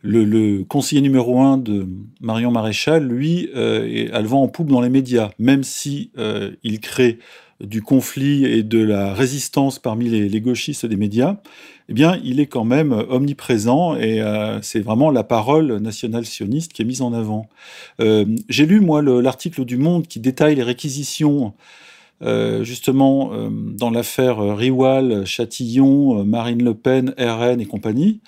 le, 0.06 0.24
le, 0.24 0.64
conseiller 0.64 1.02
numéro 1.02 1.40
un 1.42 1.58
de 1.58 1.88
Marion 2.22 2.52
Maréchal, 2.52 3.08
lui, 3.08 3.50
euh, 3.56 4.08
a 4.14 4.22
le 4.22 4.28
vent 4.28 4.44
en 4.44 4.48
poupe 4.48 4.70
dans 4.70 4.82
les 4.82 4.90
médias, 4.90 5.32
même 5.40 5.64
si 5.64 6.12
euh, 6.18 6.52
il 6.64 6.80
crée 6.80 7.20
du 7.62 7.82
conflit 7.82 8.46
et 8.46 8.64
de 8.64 8.80
la 8.80 9.14
résistance 9.14 9.80
parmi 9.80 10.10
les, 10.10 10.42
gauchistes 10.42 10.86
des 10.86 10.98
médias, 10.98 11.38
eh 11.88 11.94
bien, 11.94 12.20
il 12.24 12.40
est 12.40 12.48
quand 12.48 12.66
même 12.66 12.92
omniprésent 13.10 13.96
et 13.96 14.22
euh, 14.22 14.62
c'est 14.62 14.82
vraiment 14.82 15.10
la 15.10 15.24
parole 15.24 15.78
nationale 15.78 16.26
sioniste 16.26 16.74
qui 16.74 16.82
est 16.82 16.86
mise 16.86 17.02
en 17.02 17.14
avant. 17.14 17.48
Euh, 18.02 18.26
J'ai 18.50 18.66
lu, 18.66 18.82
moi, 18.82 19.02
l'article 19.02 19.64
du 19.64 19.78
Monde 19.78 20.08
qui 20.08 20.20
détaille 20.20 20.56
les 20.56 20.64
réquisitions 20.64 21.54
euh, 22.22 22.64
justement 22.64 23.32
euh, 23.34 23.50
dans 23.52 23.90
l'affaire 23.90 24.38
Riwal, 24.40 25.26
Châtillon, 25.26 26.26
Marine 26.26 26.64
Le 26.64 26.74
Pen, 26.74 27.14
RN 27.18 27.62
et 27.62 27.66
compagnie. 27.66 28.22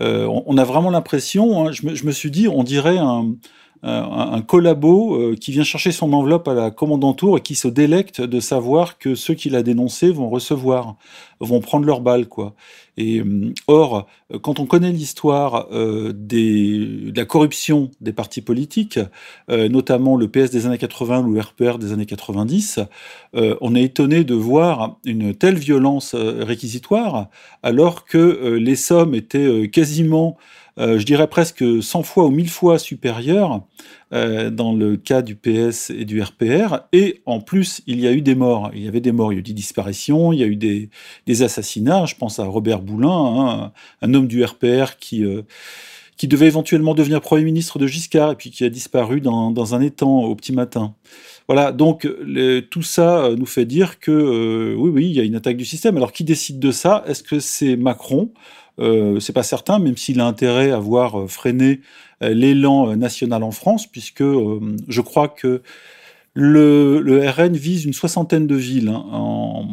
Euh, 0.00 0.26
on, 0.26 0.56
a 0.56 0.64
vraiment 0.64 0.90
l'impression, 0.90 1.66
hein, 1.66 1.72
je, 1.72 1.84
me, 1.84 2.12
suis 2.12 2.30
dit, 2.30 2.48
on 2.48 2.62
dirait 2.62 2.98
un, 2.98 3.34
un, 3.82 4.32
un 4.32 4.42
collabo 4.42 5.16
euh, 5.16 5.36
qui 5.36 5.50
vient 5.52 5.64
chercher 5.64 5.92
son 5.92 6.12
enveloppe 6.12 6.46
à 6.48 6.54
la 6.54 6.70
commandantour 6.70 7.38
et 7.38 7.40
qui 7.40 7.54
se 7.54 7.68
délecte 7.68 8.20
de 8.20 8.40
savoir 8.40 8.98
que 8.98 9.14
ceux 9.14 9.34
qui 9.34 9.50
l'a 9.50 9.62
dénoncé 9.62 10.10
vont 10.10 10.30
recevoir, 10.30 10.96
vont 11.40 11.60
prendre 11.60 11.86
leur 11.86 12.00
balle, 12.00 12.28
quoi. 12.28 12.54
Et 12.98 13.20
euh, 13.20 13.52
or, 13.68 14.06
quand 14.42 14.60
on 14.60 14.66
connaît 14.66 14.92
l'histoire 14.92 15.68
euh, 15.72 16.12
de 16.14 17.12
la 17.16 17.24
corruption 17.24 17.90
des 18.00 18.12
partis 18.12 18.42
politiques, 18.42 18.98
euh, 19.50 19.68
notamment 19.68 20.16
le 20.16 20.28
PS 20.28 20.50
des 20.50 20.66
années 20.66 20.78
80 20.78 21.22
ou 21.26 21.32
le 21.32 21.40
RPR 21.40 21.78
des 21.78 21.92
années 21.92 22.06
90, 22.06 22.80
euh, 23.34 23.56
on 23.62 23.74
est 23.74 23.82
étonné 23.82 24.24
de 24.24 24.34
voir 24.34 24.98
une 25.04 25.34
telle 25.34 25.56
violence 25.56 26.14
euh, 26.14 26.44
réquisitoire, 26.44 27.28
alors 27.62 28.04
que 28.04 28.56
les 28.56 28.76
sommes 28.76 29.14
étaient 29.14 29.68
quasiment 29.70 30.36
euh, 30.78 30.98
je 30.98 31.04
dirais 31.04 31.26
presque 31.26 31.64
100 31.82 32.02
fois 32.02 32.24
ou 32.26 32.30
1000 32.30 32.48
fois 32.48 32.78
supérieur 32.78 33.62
euh, 34.12 34.50
dans 34.50 34.72
le 34.72 34.96
cas 34.96 35.22
du 35.22 35.36
PS 35.36 35.90
et 35.90 36.04
du 36.04 36.22
RPR. 36.22 36.80
Et 36.92 37.20
en 37.26 37.40
plus, 37.40 37.82
il 37.86 38.00
y 38.00 38.06
a 38.06 38.12
eu 38.12 38.22
des 38.22 38.34
morts. 38.34 38.70
Il 38.74 38.82
y 38.82 38.88
avait 38.88 39.00
des 39.00 39.12
morts, 39.12 39.32
il 39.32 39.36
y 39.36 39.38
a 39.38 39.40
eu 39.40 39.44
des 39.44 39.52
disparitions, 39.52 40.32
il 40.32 40.40
y 40.40 40.42
a 40.42 40.46
eu 40.46 40.56
des, 40.56 40.88
assassinats. 41.42 42.06
Je 42.06 42.14
pense 42.14 42.38
à 42.38 42.44
Robert 42.44 42.80
Boulin, 42.80 43.10
hein, 43.10 43.72
un 44.00 44.14
homme 44.14 44.26
du 44.26 44.42
RPR 44.44 44.96
qui... 44.98 45.24
Euh, 45.24 45.42
qui 46.18 46.28
devait 46.28 46.46
éventuellement 46.46 46.94
devenir 46.94 47.20
Premier 47.20 47.42
ministre 47.42 47.80
de 47.80 47.86
Giscard 47.86 48.32
et 48.32 48.36
puis 48.36 48.50
qui 48.50 48.64
a 48.64 48.68
disparu 48.68 49.20
dans, 49.20 49.50
dans 49.50 49.74
un 49.74 49.80
étang 49.80 50.22
au 50.24 50.36
petit 50.36 50.52
matin. 50.52 50.94
Voilà, 51.48 51.72
donc 51.72 52.06
tout 52.70 52.82
ça 52.82 53.30
nous 53.36 53.46
fait 53.46 53.64
dire 53.64 53.98
que 53.98 54.76
oui, 54.78 54.90
oui, 54.90 55.06
il 55.06 55.16
y 55.16 55.20
a 55.20 55.24
une 55.24 55.34
attaque 55.34 55.56
du 55.56 55.64
système. 55.64 55.96
Alors 55.96 56.12
qui 56.12 56.22
décide 56.22 56.60
de 56.60 56.70
ça? 56.70 57.02
Est-ce 57.08 57.24
que 57.24 57.40
c'est 57.40 57.76
Macron? 57.76 58.30
Euh, 58.78 59.20
c'est 59.20 59.32
pas 59.32 59.42
certain, 59.42 59.78
même 59.78 59.96
s'il 59.96 60.20
a 60.20 60.26
intérêt 60.26 60.70
à 60.70 60.78
voir 60.78 61.20
euh, 61.20 61.26
freiner 61.26 61.80
euh, 62.22 62.32
l'élan 62.34 62.90
euh, 62.90 62.96
national 62.96 63.42
en 63.42 63.50
France, 63.50 63.86
puisque 63.86 64.22
je 64.22 65.00
crois 65.00 65.28
que 65.28 65.62
le, 66.34 67.00
le, 67.00 67.28
RN 67.28 67.54
vise 67.54 67.84
une 67.84 67.92
soixantaine 67.92 68.46
de 68.46 68.54
villes 68.54 68.88
hein, 68.88 69.04
en, 69.12 69.68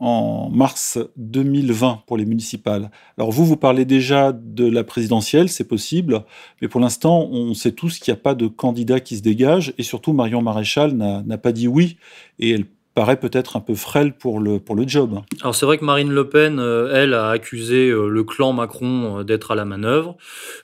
en, 0.00 0.48
mars 0.48 0.98
2020 1.18 2.04
pour 2.06 2.16
les 2.16 2.24
municipales. 2.24 2.90
Alors 3.18 3.30
vous, 3.30 3.44
vous 3.44 3.58
parlez 3.58 3.84
déjà 3.84 4.32
de 4.32 4.64
la 4.64 4.84
présidentielle, 4.84 5.50
c'est 5.50 5.68
possible, 5.68 6.24
mais 6.62 6.68
pour 6.68 6.80
l'instant, 6.80 7.28
on 7.30 7.52
sait 7.52 7.72
tous 7.72 7.98
qu'il 7.98 8.12
n'y 8.12 8.18
a 8.18 8.22
pas 8.22 8.34
de 8.34 8.46
candidat 8.46 9.00
qui 9.00 9.18
se 9.18 9.22
dégage, 9.22 9.74
et 9.76 9.82
surtout 9.82 10.14
Marion 10.14 10.40
Maréchal 10.40 10.94
n'a 10.94 11.38
pas 11.38 11.52
dit 11.52 11.68
oui, 11.68 11.98
et 12.38 12.52
elle 12.52 12.64
paraît 12.98 13.20
peut-être 13.20 13.56
un 13.56 13.60
peu 13.60 13.76
frêle 13.76 14.12
pour 14.12 14.40
le, 14.40 14.58
pour 14.58 14.74
le 14.74 14.82
job. 14.84 15.20
Alors 15.42 15.54
c'est 15.54 15.64
vrai 15.66 15.78
que 15.78 15.84
Marine 15.84 16.10
Le 16.10 16.28
Pen, 16.28 16.58
euh, 16.58 16.90
elle, 16.92 17.14
a 17.14 17.30
accusé 17.30 17.90
euh, 17.90 18.08
le 18.08 18.24
clan 18.24 18.52
Macron 18.52 19.20
euh, 19.20 19.22
d'être 19.22 19.52
à 19.52 19.54
la 19.54 19.64
manœuvre, 19.64 20.16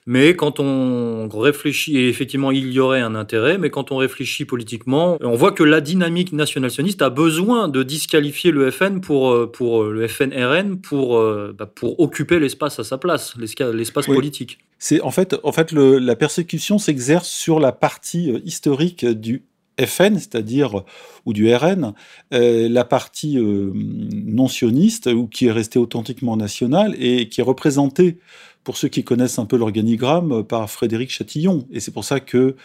mais 0.05 0.35
quand 0.35 0.59
on 0.59 1.29
réfléchit, 1.29 1.97
et 1.97 2.09
effectivement 2.09 2.51
il 2.51 2.73
y 2.73 2.79
aurait 2.81 2.99
un 2.99 3.15
intérêt, 3.15 3.57
mais 3.57 3.69
quand 3.69 3.93
on 3.93 3.95
réfléchit 3.95 4.43
politiquement, 4.43 5.17
on 5.21 5.35
voit 5.35 5.53
que 5.53 5.63
la 5.63 5.79
dynamique 5.79 6.33
national-sioniste 6.33 7.01
a 7.01 7.09
besoin 7.09 7.69
de 7.69 7.83
disqualifier 7.83 8.51
le 8.51 8.69
FN 8.69 8.99
pour, 8.99 9.49
pour 9.53 9.85
le 9.85 10.05
FN-RN 10.05 10.81
pour, 10.81 11.17
bah, 11.57 11.67
pour 11.73 11.97
occuper 12.01 12.39
l'espace 12.39 12.79
à 12.79 12.83
sa 12.83 12.97
place, 12.97 13.33
l'espace 13.37 14.09
Oui. 14.09 14.15
politique. 14.15 14.57
C'est 14.77 14.99
en 14.99 15.11
fait, 15.11 15.37
en 15.43 15.53
fait 15.53 15.71
le- 15.71 15.99
la 15.99 16.17
persécution 16.17 16.79
s'exerce 16.79 17.29
sur 17.29 17.61
la 17.61 17.71
partie 17.71 18.29
historique 18.43 19.05
du 19.05 19.45
FN, 19.79 20.17
c'est-à-dire 20.17 20.83
ou 21.25 21.33
du 21.33 21.53
RN, 21.53 21.93
euh, 22.33 22.69
la 22.69 22.85
partie 22.85 23.37
euh, 23.37 23.71
non 23.73 24.47
sioniste 24.47 25.07
ou 25.07 25.27
qui 25.27 25.47
est 25.47 25.51
restée 25.51 25.79
authentiquement 25.79 26.37
nationale 26.37 26.95
et 26.99 27.29
qui 27.29 27.41
est 27.41 27.43
représentée, 27.43 28.17
pour 28.63 28.77
ceux 28.77 28.87
qui 28.87 29.03
connaissent 29.03 29.37
un 29.37 29.45
peu 29.45 29.57
l'organigramme, 29.57 30.43
par 30.43 30.69
Frédéric 30.69 31.11
Chatillon. 31.11 31.67
Et 31.71 31.79
c'est 31.79 31.91
pour 31.91 32.03
ça 32.03 32.19
que 32.19 32.55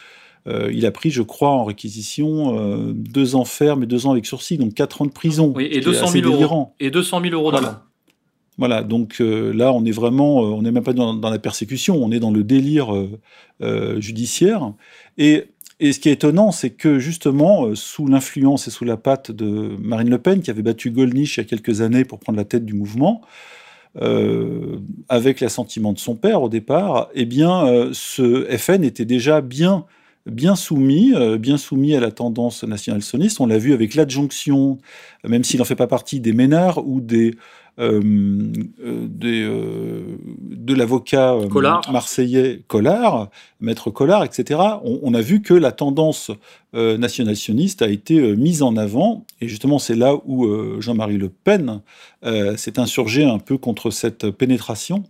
euh, 0.48 0.70
il 0.72 0.86
a 0.86 0.90
pris, 0.90 1.10
je 1.10 1.20
crois, 1.20 1.50
en 1.50 1.64
réquisition 1.64 2.92
deux 2.94 3.36
ans 3.36 3.44
ferme 3.44 3.82
et 3.82 3.86
deux 3.86 4.06
ans 4.06 4.12
avec 4.12 4.24
sursis, 4.24 4.56
donc 4.56 4.72
quatre 4.72 5.02
ans 5.02 5.06
de 5.06 5.10
prison. 5.10 5.52
Oui, 5.54 5.64
et 5.64 5.66
ce 5.66 5.70
qui 5.72 5.78
est 5.78 5.92
200 5.92 6.04
assez 6.06 6.22
000 6.22 6.32
euros. 6.32 6.72
Et 6.80 6.90
200 6.90 7.20
000 7.20 7.34
euros 7.34 7.52
d'amende. 7.52 7.76
Voilà, 8.60 8.82
donc 8.82 9.22
euh, 9.22 9.54
là, 9.54 9.72
on 9.72 9.86
est 9.86 9.90
vraiment, 9.90 10.42
euh, 10.42 10.48
on 10.48 10.60
n'est 10.60 10.70
même 10.70 10.84
pas 10.84 10.92
dans, 10.92 11.14
dans 11.14 11.30
la 11.30 11.38
persécution, 11.38 11.96
on 11.96 12.12
est 12.12 12.20
dans 12.20 12.30
le 12.30 12.44
délire 12.44 12.94
euh, 13.62 14.00
judiciaire. 14.00 14.74
Et, 15.16 15.46
et 15.80 15.94
ce 15.94 15.98
qui 15.98 16.10
est 16.10 16.12
étonnant, 16.12 16.52
c'est 16.52 16.70
que 16.70 16.98
justement, 16.98 17.64
euh, 17.64 17.74
sous 17.74 18.06
l'influence 18.06 18.68
et 18.68 18.70
sous 18.70 18.84
la 18.84 18.98
patte 18.98 19.30
de 19.30 19.74
Marine 19.80 20.10
Le 20.10 20.18
Pen, 20.18 20.42
qui 20.42 20.50
avait 20.50 20.62
battu 20.62 20.90
Gollnisch 20.90 21.38
il 21.38 21.40
y 21.40 21.42
a 21.42 21.46
quelques 21.46 21.80
années 21.80 22.04
pour 22.04 22.18
prendre 22.18 22.36
la 22.36 22.44
tête 22.44 22.66
du 22.66 22.74
mouvement, 22.74 23.22
euh, 24.00 24.78
avec 25.08 25.40
l'assentiment 25.40 25.94
de 25.94 25.98
son 25.98 26.16
père 26.16 26.42
au 26.42 26.50
départ, 26.50 27.08
eh 27.14 27.24
bien, 27.24 27.66
euh, 27.66 27.90
ce 27.94 28.46
FN 28.58 28.84
était 28.84 29.06
déjà 29.06 29.40
bien 29.40 29.86
bien 30.26 30.54
soumis, 30.54 31.14
bien 31.38 31.56
soumis 31.56 31.96
à 31.96 32.00
la 32.00 32.10
tendance 32.10 32.62
nationale 32.62 33.00
sioniste. 33.00 33.40
On 33.40 33.46
l'a 33.46 33.56
vu 33.56 33.72
avec 33.72 33.94
l'adjonction, 33.94 34.76
même 35.24 35.44
s'il 35.44 35.58
n'en 35.58 35.64
fait 35.64 35.74
pas 35.74 35.86
partie, 35.86 36.20
des 36.20 36.34
Ménards 36.34 36.86
ou 36.86 37.00
des, 37.00 37.34
des, 37.78 39.42
euh, 39.42 40.18
de 40.40 40.74
l'avocat 40.74 41.34
euh, 41.34 41.48
marseillais 41.90 42.62
Collard, 42.68 43.30
maître 43.60 43.90
Collard, 43.90 44.24
etc. 44.24 44.60
On, 44.84 45.00
on 45.02 45.14
a 45.14 45.20
vu 45.20 45.40
que 45.40 45.54
la 45.54 45.72
tendance 45.72 46.30
euh, 46.74 46.98
nationale 46.98 47.36
sioniste 47.36 47.82
a 47.82 47.88
été 47.88 48.18
euh, 48.18 48.34
mise 48.34 48.62
en 48.62 48.76
avant, 48.76 49.24
et 49.40 49.48
justement 49.48 49.78
c'est 49.78 49.96
là 49.96 50.16
où 50.24 50.44
euh, 50.44 50.80
Jean-Marie 50.80 51.18
Le 51.18 51.28
Pen 51.28 51.80
euh, 52.24 52.56
s'est 52.56 52.78
insurgé 52.78 53.24
un 53.24 53.38
peu 53.38 53.56
contre 53.56 53.90
cette 53.90 54.30
pénétration. 54.30 55.04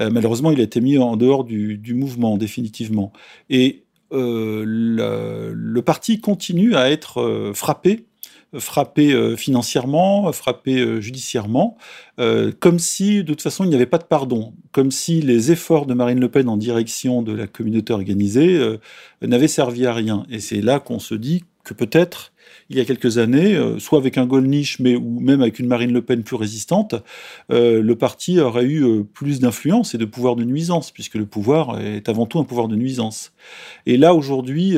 Euh, 0.00 0.10
malheureusement, 0.10 0.50
il 0.50 0.60
a 0.60 0.62
été 0.62 0.80
mis 0.80 0.98
en 0.98 1.16
dehors 1.16 1.44
du, 1.44 1.76
du 1.76 1.94
mouvement 1.94 2.36
définitivement. 2.36 3.12
Et 3.50 3.84
euh, 4.12 4.64
le, 4.66 5.52
le 5.54 5.82
parti 5.82 6.20
continue 6.20 6.74
à 6.76 6.90
être 6.90 7.20
euh, 7.20 7.52
frappé, 7.54 8.04
frappé 8.58 9.12
euh, 9.12 9.36
financièrement, 9.36 10.30
frappé 10.32 10.80
euh, 10.80 11.00
judiciairement, 11.00 11.76
euh, 12.20 12.52
comme 12.60 12.78
si 12.78 13.24
de 13.24 13.32
toute 13.32 13.42
façon 13.42 13.64
il 13.64 13.68
n'y 13.68 13.74
avait 13.74 13.86
pas 13.86 13.98
de 13.98 14.04
pardon, 14.04 14.54
comme 14.72 14.90
si 14.90 15.22
les 15.22 15.52
efforts 15.52 15.86
de 15.86 15.94
Marine 15.94 16.20
Le 16.20 16.28
Pen 16.28 16.48
en 16.48 16.56
direction 16.56 17.22
de 17.22 17.32
la 17.32 17.46
communauté 17.46 17.92
organisée 17.92 18.56
euh, 18.56 18.78
n'avaient 19.22 19.48
servi 19.48 19.86
à 19.86 19.94
rien. 19.94 20.26
Et 20.30 20.40
c'est 20.40 20.60
là 20.60 20.80
qu'on 20.80 20.98
se 20.98 21.14
dit 21.14 21.44
que 21.64 21.74
peut-être 21.74 22.31
il 22.70 22.76
y 22.76 22.80
a 22.80 22.84
quelques 22.84 23.18
années, 23.18 23.54
euh, 23.54 23.78
soit 23.78 23.98
avec 23.98 24.18
un 24.18 24.26
Gollnisch, 24.26 24.78
mais 24.80 24.96
ou 24.96 25.20
même 25.20 25.42
avec 25.42 25.58
une 25.58 25.66
Marine 25.66 25.92
Le 25.92 26.02
Pen 26.02 26.22
plus 26.22 26.36
résistante, 26.36 26.94
euh, 27.50 27.82
le 27.82 27.96
parti 27.96 28.40
aurait 28.40 28.64
eu 28.64 28.84
euh, 28.84 29.02
plus 29.02 29.40
d'influence 29.40 29.94
et 29.94 29.98
de 29.98 30.04
pouvoir 30.04 30.36
de 30.36 30.44
nuisance, 30.44 30.90
puisque 30.90 31.14
le 31.14 31.26
pouvoir 31.26 31.80
est 31.80 32.08
avant 32.08 32.26
tout 32.26 32.38
un 32.38 32.44
pouvoir 32.44 32.68
de 32.68 32.76
nuisance. 32.76 33.32
Et 33.86 33.96
là, 33.96 34.14
aujourd'hui, 34.14 34.76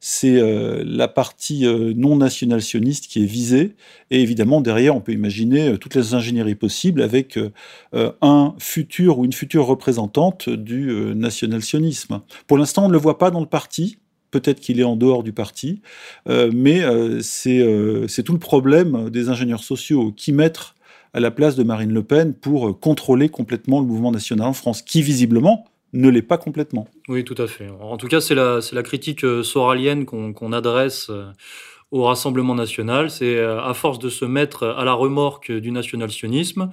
c'est 0.00 0.40
la 0.84 1.08
partie 1.08 1.64
non 1.96 2.16
nationale 2.16 2.60
sioniste 2.60 3.06
qui 3.06 3.22
est 3.22 3.26
visée. 3.26 3.74
Et 4.10 4.20
évidemment, 4.20 4.60
derrière, 4.60 4.94
on 4.94 5.00
peut 5.00 5.12
imaginer 5.12 5.78
toutes 5.78 5.94
les 5.94 6.14
ingénieries 6.14 6.54
possibles 6.54 7.02
avec 7.02 7.38
un 7.92 8.54
futur 8.58 9.18
ou 9.18 9.24
une 9.24 9.32
future 9.32 9.66
représentante 9.66 10.48
du 10.48 10.90
euh, 10.90 11.14
national-sionisme. 11.14 12.20
Pour 12.46 12.58
l'instant, 12.58 12.84
on 12.84 12.88
ne 12.88 12.92
le 12.92 12.98
voit 12.98 13.18
pas 13.18 13.30
dans 13.30 13.40
le 13.40 13.46
parti. 13.46 13.98
Peut-être 14.32 14.60
qu'il 14.60 14.80
est 14.80 14.84
en 14.84 14.96
dehors 14.96 15.22
du 15.22 15.32
parti, 15.32 15.82
euh, 16.28 16.50
mais 16.52 16.82
euh, 16.82 17.20
c'est 17.20 17.60
euh, 17.60 18.08
c'est 18.08 18.22
tout 18.22 18.32
le 18.32 18.38
problème 18.38 19.10
des 19.10 19.28
ingénieurs 19.28 19.62
sociaux 19.62 20.10
qui 20.16 20.32
mettent 20.32 20.74
à 21.12 21.20
la 21.20 21.30
place 21.30 21.54
de 21.54 21.62
Marine 21.62 21.92
Le 21.92 22.02
Pen 22.02 22.32
pour 22.32 22.80
contrôler 22.80 23.28
complètement 23.28 23.80
le 23.80 23.86
mouvement 23.86 24.10
national 24.10 24.48
en 24.48 24.54
France, 24.54 24.82
qui 24.82 25.02
visiblement 25.02 25.66
ne 25.92 26.08
l'est 26.08 26.22
pas 26.22 26.38
complètement. 26.38 26.88
Oui, 27.08 27.22
tout 27.22 27.34
à 27.36 27.46
fait. 27.46 27.68
En 27.82 27.98
tout 27.98 28.08
cas, 28.08 28.22
c'est 28.22 28.34
la, 28.34 28.82
critique 28.82 29.20
soralienne 29.44 30.06
qu'on 30.06 30.52
adresse 30.52 31.10
au 31.92 32.04
Rassemblement 32.04 32.54
national. 32.56 33.10
C'est 33.10 33.36
euh, 33.36 33.62
à 33.62 33.74
force 33.74 34.00
de 34.00 34.08
se 34.08 34.24
mettre 34.24 34.66
à 34.66 34.84
la 34.84 34.94
remorque 34.94 35.52
du 35.52 35.70
national-sionisme, 35.70 36.70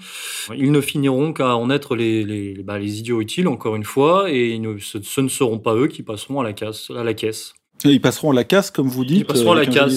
ils 0.56 0.72
ne 0.72 0.82
finiront 0.82 1.34
qu'à 1.34 1.56
en 1.56 1.70
être 1.70 1.96
les, 1.96 2.24
les, 2.24 2.64
bah, 2.64 2.80
idiots 2.80 3.22
utiles, 3.22 3.48
encore 3.48 3.76
une 3.76 3.84
fois, 3.84 4.32
et 4.32 4.60
ce, 4.80 5.22
ne 5.22 5.28
seront 5.28 5.60
pas 5.60 5.76
eux 5.76 5.88
qui 5.88 6.02
passeront 6.02 6.40
à 6.40 6.44
la 7.04 7.14
caisse. 7.14 7.54
Ils 7.86 8.02
passeront 8.02 8.32
à 8.32 8.34
la 8.34 8.44
casse, 8.44 8.72
comme 8.72 8.88
vous 8.88 9.06
dites. 9.06 9.18
Ils 9.20 9.26
passeront 9.26 9.52
à 9.54 9.56
la 9.56 9.66
casse. 9.66 9.96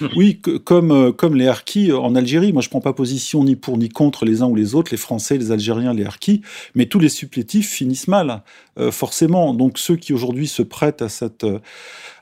Oui, 0.16 0.40
que- 0.42 0.56
comme, 0.56 0.90
euh, 0.90 1.12
comme 1.12 1.36
les 1.36 1.46
Harkis 1.46 1.92
en 1.92 2.14
Algérie. 2.14 2.52
Moi, 2.52 2.62
je 2.62 2.68
prends 2.68 2.80
pas 2.80 2.92
position 2.92 3.44
ni 3.44 3.56
pour 3.56 3.78
ni 3.78 3.88
contre 3.88 4.24
les 4.24 4.42
uns 4.42 4.46
ou 4.46 4.54
les 4.56 4.74
autres, 4.74 4.90
les 4.90 4.96
Français, 4.96 5.38
les 5.38 5.52
Algériens, 5.52 5.94
les 5.94 6.04
Harkis, 6.04 6.42
mais 6.74 6.86
tous 6.86 6.98
les 6.98 7.08
supplétifs 7.08 7.70
finissent 7.70 8.08
mal, 8.08 8.42
euh, 8.78 8.90
forcément. 8.90 9.54
Donc 9.54 9.78
ceux 9.78 9.96
qui 9.96 10.12
aujourd'hui 10.12 10.48
se 10.48 10.62
prêtent 10.62 11.02
à, 11.02 11.08
cette, 11.08 11.44
euh, 11.44 11.58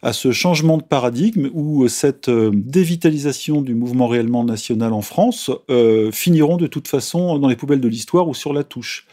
à 0.02 0.12
ce 0.12 0.32
changement 0.32 0.76
de 0.78 0.82
paradigme 0.82 1.48
ou 1.54 1.84
euh, 1.84 1.88
cette 1.88 2.28
euh, 2.28 2.50
dévitalisation 2.52 3.62
du 3.62 3.74
mouvement 3.74 4.06
réellement 4.08 4.44
national 4.44 4.92
en 4.92 5.02
France 5.02 5.50
euh, 5.70 6.10
finiront 6.12 6.56
de 6.56 6.66
toute 6.66 6.88
façon 6.88 7.38
dans 7.38 7.48
les 7.48 7.56
poubelles 7.56 7.80
de 7.80 7.88
l'histoire 7.88 8.28
ou 8.28 8.34
sur 8.34 8.52
la 8.52 8.64
touche. 8.64 9.06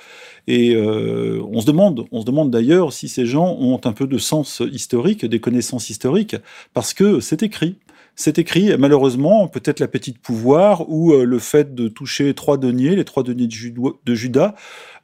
Et 0.48 0.76
euh, 0.76 1.42
on 1.52 1.62
se 1.62 1.66
demande, 1.66 2.06
on 2.12 2.22
se 2.22 2.26
demande 2.26 2.52
d'ailleurs 2.52 2.94
si 2.94 3.08
ces 3.08 3.26
gens 3.26 3.56
ont 3.60 3.80
un 3.84 3.94
peu 3.94 4.08
de 4.08 4.18
sens 4.18 4.62
historique, 4.72 5.26
des 5.26 5.40
connaissances 5.40 5.90
historiques, 5.90 6.36
parce 6.74 6.94
que 6.94 7.20
c'est 7.20 7.44
écrit. 7.44 7.78
C'est 8.16 8.38
écrit, 8.38 8.76
malheureusement, 8.78 9.48
peut-être 9.48 9.80
l'appétit 9.80 10.12
de 10.12 10.18
pouvoir 10.18 10.90
ou 10.90 11.14
euh, 11.14 11.24
le 11.24 11.40
fait 11.40 11.74
de 11.74 11.88
toucher 11.88 12.34
trois 12.34 12.58
deniers, 12.58 12.98
les 12.98 13.06
trois 13.06 13.24
deniers 13.24 13.48
de 13.48 14.14
Judas, 14.14 14.56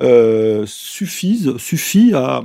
euh, 0.04 0.66
suffit 0.68 2.14
à, 2.14 2.42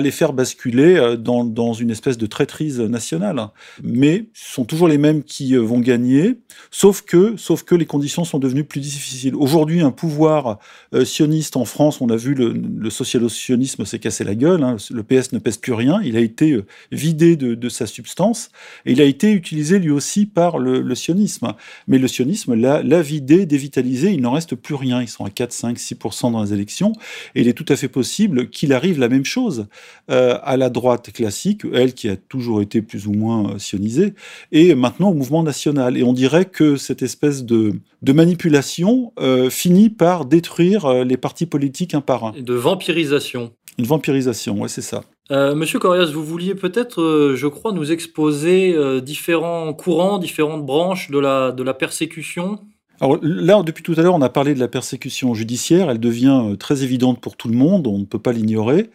les 0.00 0.10
faire 0.10 0.32
basculer 0.32 0.96
euh, 0.96 1.16
dans, 1.16 1.44
dans 1.44 1.72
une 1.72 1.90
espèce 1.90 2.18
de 2.18 2.26
traîtrise 2.26 2.80
nationale. 2.80 3.48
Mais 3.82 4.26
ce 4.34 4.54
sont 4.54 4.64
toujours 4.64 4.88
les 4.88 4.98
mêmes 4.98 5.22
qui 5.22 5.54
euh, 5.54 5.60
vont 5.60 5.78
gagner, 5.78 6.38
sauf 6.70 7.02
que, 7.02 7.36
sauf 7.36 7.62
que 7.62 7.74
les 7.74 7.86
conditions 7.86 8.24
sont 8.24 8.38
devenues 8.38 8.64
plus 8.64 8.80
difficiles. 8.80 9.34
Aujourd'hui, 9.34 9.80
un 9.80 9.90
pouvoir 9.90 10.58
sioniste 11.04 11.56
en 11.56 11.64
France, 11.64 12.00
on 12.00 12.08
a 12.10 12.16
vu 12.16 12.34
le, 12.34 12.90
socialo-sionisme 12.90 13.84
s'est 13.84 13.98
cassé 13.98 14.24
la 14.24 14.34
gueule, 14.34 14.62
hein, 14.62 14.76
le 14.90 15.02
PS 15.02 15.32
ne 15.32 15.38
pèse 15.38 15.56
plus 15.56 15.72
rien, 15.72 16.00
il 16.02 16.16
a 16.16 16.20
été 16.20 16.58
vidé 16.90 17.36
de, 17.36 17.68
sa 17.68 17.86
substance, 17.86 18.50
et 18.86 18.92
il 18.92 19.00
a 19.00 19.04
été 19.04 19.32
utilisé 19.32 19.78
lui 19.78 19.90
aussi 19.90 20.26
par 20.26 20.58
le, 20.58 20.80
le 20.80 20.94
sionisme. 20.94 21.54
Mais 21.86 21.98
le 21.98 22.08
sionisme 22.08 22.54
l'a 22.54 23.02
vidé, 23.02 23.46
dévitalisé, 23.46 24.12
il 24.12 24.20
n'en 24.20 24.32
reste 24.32 24.54
plus 24.54 24.74
rien, 24.74 25.02
ils 25.02 25.08
sont 25.08 25.24
à 25.24 25.30
4, 25.30 25.52
5, 25.52 25.76
6% 25.76 26.32
dans 26.32 26.42
les 26.42 26.52
élections, 26.52 26.87
et 27.34 27.40
il 27.40 27.48
est 27.48 27.52
tout 27.52 27.66
à 27.68 27.76
fait 27.76 27.88
possible 27.88 28.50
qu'il 28.50 28.72
arrive 28.72 28.98
la 28.98 29.08
même 29.08 29.24
chose 29.24 29.66
euh, 30.10 30.38
à 30.42 30.56
la 30.56 30.70
droite 30.70 31.12
classique, 31.12 31.62
elle 31.72 31.94
qui 31.94 32.08
a 32.08 32.16
toujours 32.16 32.62
été 32.62 32.82
plus 32.82 33.06
ou 33.06 33.12
moins 33.12 33.50
euh, 33.50 33.58
sionisée, 33.58 34.14
et 34.52 34.74
maintenant 34.74 35.10
au 35.10 35.14
mouvement 35.14 35.42
national. 35.42 35.96
Et 35.96 36.02
on 36.02 36.12
dirait 36.12 36.46
que 36.46 36.76
cette 36.76 37.02
espèce 37.02 37.44
de, 37.44 37.72
de 38.02 38.12
manipulation 38.12 39.12
euh, 39.18 39.50
finit 39.50 39.90
par 39.90 40.24
détruire 40.24 41.04
les 41.04 41.16
partis 41.16 41.46
politiques 41.46 41.94
un 41.94 42.00
par 42.00 42.24
un. 42.24 42.32
Et 42.34 42.42
de 42.42 42.54
vampirisation. 42.54 43.52
Une 43.78 43.86
vampirisation, 43.86 44.60
ouais, 44.60 44.68
c'est 44.68 44.82
ça. 44.82 45.02
Euh, 45.30 45.54
Monsieur 45.54 45.78
Corias, 45.78 46.06
vous 46.06 46.24
vouliez 46.24 46.54
peut-être, 46.54 47.02
euh, 47.02 47.36
je 47.36 47.46
crois, 47.46 47.72
nous 47.72 47.92
exposer 47.92 48.74
euh, 48.74 49.00
différents 49.00 49.72
courants, 49.74 50.18
différentes 50.18 50.64
branches 50.64 51.10
de 51.10 51.18
la, 51.18 51.52
de 51.52 51.62
la 51.62 51.74
persécution? 51.74 52.58
Alors 53.00 53.18
là, 53.22 53.62
depuis 53.62 53.82
tout 53.82 53.94
à 53.96 54.02
l'heure, 54.02 54.14
on 54.14 54.22
a 54.22 54.28
parlé 54.28 54.54
de 54.54 54.58
la 54.58 54.68
persécution 54.68 55.34
judiciaire. 55.34 55.90
Elle 55.90 56.00
devient 56.00 56.42
euh, 56.44 56.56
très 56.56 56.82
évidente 56.82 57.20
pour 57.20 57.36
tout 57.36 57.48
le 57.48 57.56
monde. 57.56 57.86
On 57.86 57.98
ne 57.98 58.04
peut 58.04 58.18
pas 58.18 58.32
l'ignorer. 58.32 58.90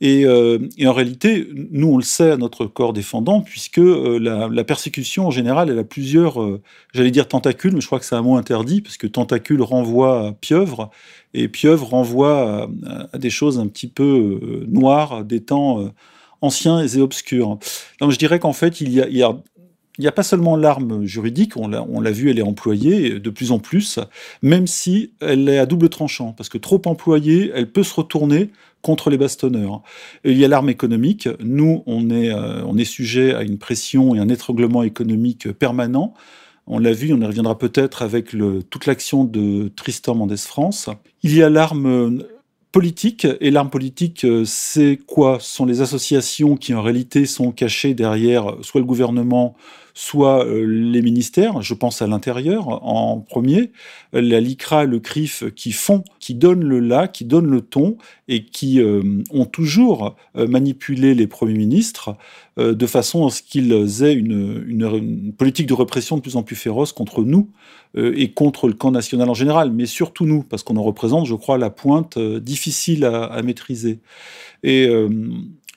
Et, 0.00 0.24
euh, 0.24 0.58
et 0.76 0.86
en 0.86 0.92
réalité, 0.92 1.48
nous, 1.72 1.88
on 1.88 1.96
le 1.96 2.04
sait 2.04 2.30
à 2.30 2.36
notre 2.36 2.66
corps 2.66 2.92
défendant, 2.92 3.40
puisque 3.40 3.78
euh, 3.78 4.18
la, 4.20 4.48
la 4.48 4.64
persécution, 4.64 5.26
en 5.26 5.30
général, 5.32 5.70
elle 5.70 5.78
a 5.78 5.84
plusieurs, 5.84 6.40
euh, 6.40 6.60
j'allais 6.94 7.10
dire 7.10 7.26
tentacules, 7.26 7.74
mais 7.74 7.80
je 7.80 7.86
crois 7.86 7.98
que 7.98 8.04
c'est 8.04 8.14
un 8.14 8.22
mot 8.22 8.36
interdit, 8.36 8.80
parce 8.80 8.96
que 8.96 9.08
tentacule 9.08 9.60
renvoie 9.60 10.28
à 10.28 10.32
pieuvre, 10.32 10.90
et 11.34 11.48
pieuvre 11.48 11.88
renvoie 11.88 12.68
à, 12.86 13.08
à 13.12 13.18
des 13.18 13.30
choses 13.30 13.58
un 13.58 13.66
petit 13.66 13.88
peu 13.88 14.64
noires, 14.68 15.24
des 15.24 15.40
temps 15.40 15.92
anciens 16.40 16.86
et 16.86 17.00
obscurs. 17.00 17.58
Donc 18.00 18.12
je 18.12 18.18
dirais 18.18 18.38
qu'en 18.38 18.52
fait, 18.52 18.80
il 18.80 18.92
y 18.92 19.00
a, 19.00 19.08
il 19.08 19.16
y 19.16 19.24
a 19.24 19.36
il 19.98 20.02
n'y 20.02 20.08
a 20.08 20.12
pas 20.12 20.22
seulement 20.22 20.56
l'arme 20.56 21.04
juridique, 21.04 21.56
on 21.56 21.68
l'a, 21.68 22.10
vu, 22.10 22.30
elle 22.30 22.38
est 22.38 22.42
employée 22.42 23.18
de 23.18 23.30
plus 23.30 23.50
en 23.50 23.58
plus, 23.58 23.98
même 24.42 24.68
si 24.68 25.12
elle 25.20 25.48
est 25.48 25.58
à 25.58 25.66
double 25.66 25.88
tranchant, 25.88 26.32
parce 26.32 26.48
que 26.48 26.58
trop 26.58 26.80
employée, 26.86 27.50
elle 27.52 27.70
peut 27.70 27.82
se 27.82 27.94
retourner 27.94 28.50
contre 28.80 29.10
les 29.10 29.18
bastonneurs. 29.18 29.82
Il 30.24 30.38
y 30.38 30.44
a 30.44 30.48
l'arme 30.48 30.70
économique. 30.70 31.28
Nous, 31.40 31.82
on 31.86 32.10
est, 32.10 32.30
euh, 32.30 32.62
on 32.64 32.78
est 32.78 32.84
sujet 32.84 33.34
à 33.34 33.42
une 33.42 33.58
pression 33.58 34.14
et 34.14 34.20
un 34.20 34.28
étranglement 34.28 34.84
économique 34.84 35.50
permanent. 35.50 36.14
On 36.68 36.78
l'a 36.78 36.92
vu, 36.92 37.12
on 37.12 37.20
y 37.20 37.24
reviendra 37.24 37.58
peut-être 37.58 38.02
avec 38.02 38.36
toute 38.70 38.86
l'action 38.86 39.24
de 39.24 39.68
Tristan 39.74 40.14
Mendes 40.14 40.36
France. 40.36 40.90
Il 41.24 41.34
y 41.34 41.42
a 41.42 41.50
l'arme 41.50 42.22
politique. 42.72 43.26
Et 43.40 43.50
l'arme 43.50 43.70
politique, 43.70 44.24
euh, 44.24 44.44
c'est 44.44 44.98
quoi? 45.06 45.38
Ce 45.40 45.54
sont 45.54 45.66
les 45.66 45.80
associations 45.80 46.56
qui, 46.56 46.74
en 46.74 46.82
réalité, 46.82 47.26
sont 47.26 47.52
cachées 47.52 47.94
derrière 47.94 48.56
soit 48.62 48.80
le 48.80 48.86
gouvernement, 48.86 49.56
soit 49.98 50.46
euh, 50.46 50.64
les 50.64 51.02
ministères, 51.02 51.60
je 51.60 51.74
pense 51.74 52.02
à 52.02 52.06
l'intérieur 52.06 52.68
en 52.86 53.18
premier, 53.18 53.72
la 54.12 54.40
LICRA, 54.40 54.84
le 54.84 55.00
CRIF 55.00 55.52
qui 55.56 55.72
font, 55.72 56.04
qui 56.20 56.36
donnent 56.36 56.62
le 56.62 56.78
là, 56.78 57.08
qui 57.08 57.24
donnent 57.24 57.50
le 57.50 57.62
ton 57.62 57.96
et 58.28 58.44
qui 58.44 58.80
euh, 58.80 59.02
ont 59.32 59.44
toujours 59.44 60.14
manipulé 60.36 61.14
les 61.14 61.26
premiers 61.26 61.54
ministres 61.54 62.16
de 62.56 62.86
façon 62.86 63.26
à 63.26 63.30
ce 63.30 63.42
qu'ils 63.42 63.72
aient 64.02 64.14
une, 64.14 64.64
une, 64.68 65.32
politique 65.32 65.66
de 65.66 65.74
répression 65.74 66.16
de 66.16 66.22
plus 66.22 66.36
en 66.36 66.42
plus 66.42 66.56
féroce 66.56 66.92
contre 66.92 67.24
nous 67.24 67.50
et 67.96 68.32
contre 68.32 68.68
le 68.68 68.74
camp 68.74 68.90
national 68.90 69.28
en 69.28 69.34
général, 69.34 69.72
mais 69.72 69.86
surtout 69.86 70.26
nous, 70.26 70.42
parce 70.42 70.62
qu'on 70.62 70.76
en 70.76 70.82
représente, 70.82 71.26
je 71.26 71.34
crois, 71.34 71.56
la 71.58 71.70
pointe 71.70 72.18
difficile 72.18 73.04
à, 73.04 73.24
à 73.24 73.42
maîtriser. 73.42 74.00
Et 74.62 74.88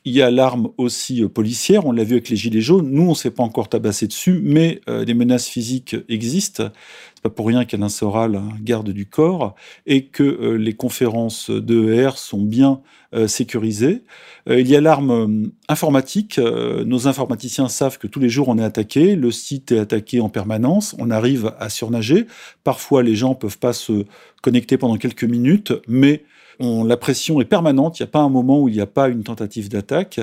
il 0.04 0.14
y 0.14 0.22
a 0.22 0.32
l'arme 0.32 0.70
aussi 0.78 1.24
euh, 1.24 1.30
policière, 1.30 1.86
on 1.86 1.92
l'a 1.92 2.04
vu 2.04 2.14
avec 2.14 2.30
les 2.30 2.36
gilets 2.36 2.62
jaunes. 2.62 2.90
Nous, 2.90 3.04
on 3.04 3.10
ne 3.10 3.16
s'est 3.16 3.30
pas 3.30 3.44
encore 3.44 3.70
tabassé 3.70 4.08
dessus, 4.08 4.42
mais 4.44 4.82
euh, 4.90 5.06
des 5.06 5.14
menaces 5.14 5.48
physiques 5.48 5.96
existent. 6.10 6.72
C'est 7.14 7.22
pas 7.22 7.30
pour 7.30 7.46
rien 7.46 7.66
qu'Alain 7.66 7.90
Soral 7.90 8.36
un 8.36 8.50
garde 8.62 8.90
du 8.90 9.06
corps 9.06 9.54
et 9.86 10.08
que 10.08 10.24
euh, 10.24 10.58
les 10.58 10.74
conférences 10.74 11.52
d'ER 11.52 12.12
sont 12.16 12.42
bien 12.42 12.82
sécurisées. 13.28 14.04
il 14.48 14.66
y 14.70 14.76
a 14.78 14.80
l'arme 14.80 15.52
informatique. 15.68 16.40
nos 16.40 17.10
informaticiens 17.10 17.68
savent 17.68 17.98
que 17.98 18.08
tous 18.08 18.22
les 18.22 18.30
jours 18.30 18.48
on 18.48 18.58
est 18.58 18.64
attaqué. 18.64 19.18
Le 19.18 19.32
site 19.32 19.74
est 19.74 19.80
attaqué 19.80 20.22
en 20.22 20.30
permanence. 20.30 20.96
On 20.98 21.12
arrive 21.12 21.54
à 21.60 21.68
surnager. 21.68 22.26
Parfois, 22.64 23.04
les 23.04 23.16
gens 23.16 23.36
peuvent 23.36 23.58
pas 23.58 23.74
se 23.74 24.06
connecter 24.42 24.78
pendant 24.78 24.96
quelques 24.96 25.26
minutes, 25.26 25.74
mais 25.90 26.24
la 26.62 26.98
pression 26.98 27.42
est 27.42 27.46
permanente, 27.46 28.00
il 28.00 28.04
n'y 28.04 28.10
a 28.10 28.12
pas 28.12 28.20
un 28.20 28.30
moment 28.30 28.62
où 28.62 28.70
il 28.70 28.76
n'y 28.76 28.82
a 28.82 28.88
pas 28.88 29.10
une 29.10 29.24
tentative 29.24 29.70
d'attaque. 29.70 30.20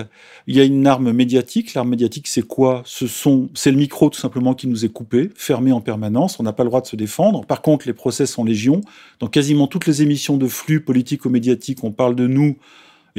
Il 0.47 0.57
y 0.57 0.61
a 0.61 0.65
une 0.65 0.87
arme 0.87 1.13
médiatique. 1.13 1.75
L'arme 1.75 1.91
médiatique, 1.91 2.29
c'est 2.29 2.43
quoi? 2.43 2.83
Ce 2.85 3.07
sont, 3.07 3.49
c'est 3.55 3.71
le 3.71 3.77
micro 3.77 4.09
tout 4.09 4.21
simplement 4.21 4.55
qui 4.55 4.69
nous 4.69 4.85
est 4.85 4.89
coupé, 4.89 5.31
fermé 5.35 5.73
en 5.73 5.81
permanence. 5.81 6.39
On 6.39 6.45
n'a 6.45 6.53
pas 6.53 6.63
le 6.63 6.69
droit 6.69 6.81
de 6.81 6.87
se 6.87 6.97
défendre. 6.97 7.45
Par 7.45 7.61
contre, 7.61 7.87
les 7.87 7.93
procès 7.93 8.27
sont 8.27 8.45
légion. 8.45 8.81
Dans 9.19 9.27
quasiment 9.27 9.67
toutes 9.67 9.87
les 9.87 10.03
émissions 10.03 10.37
de 10.37 10.47
flux 10.47 10.81
politico-médiatiques, 10.81 11.83
on 11.83 11.91
parle 11.91 12.15
de 12.15 12.27
nous 12.27 12.57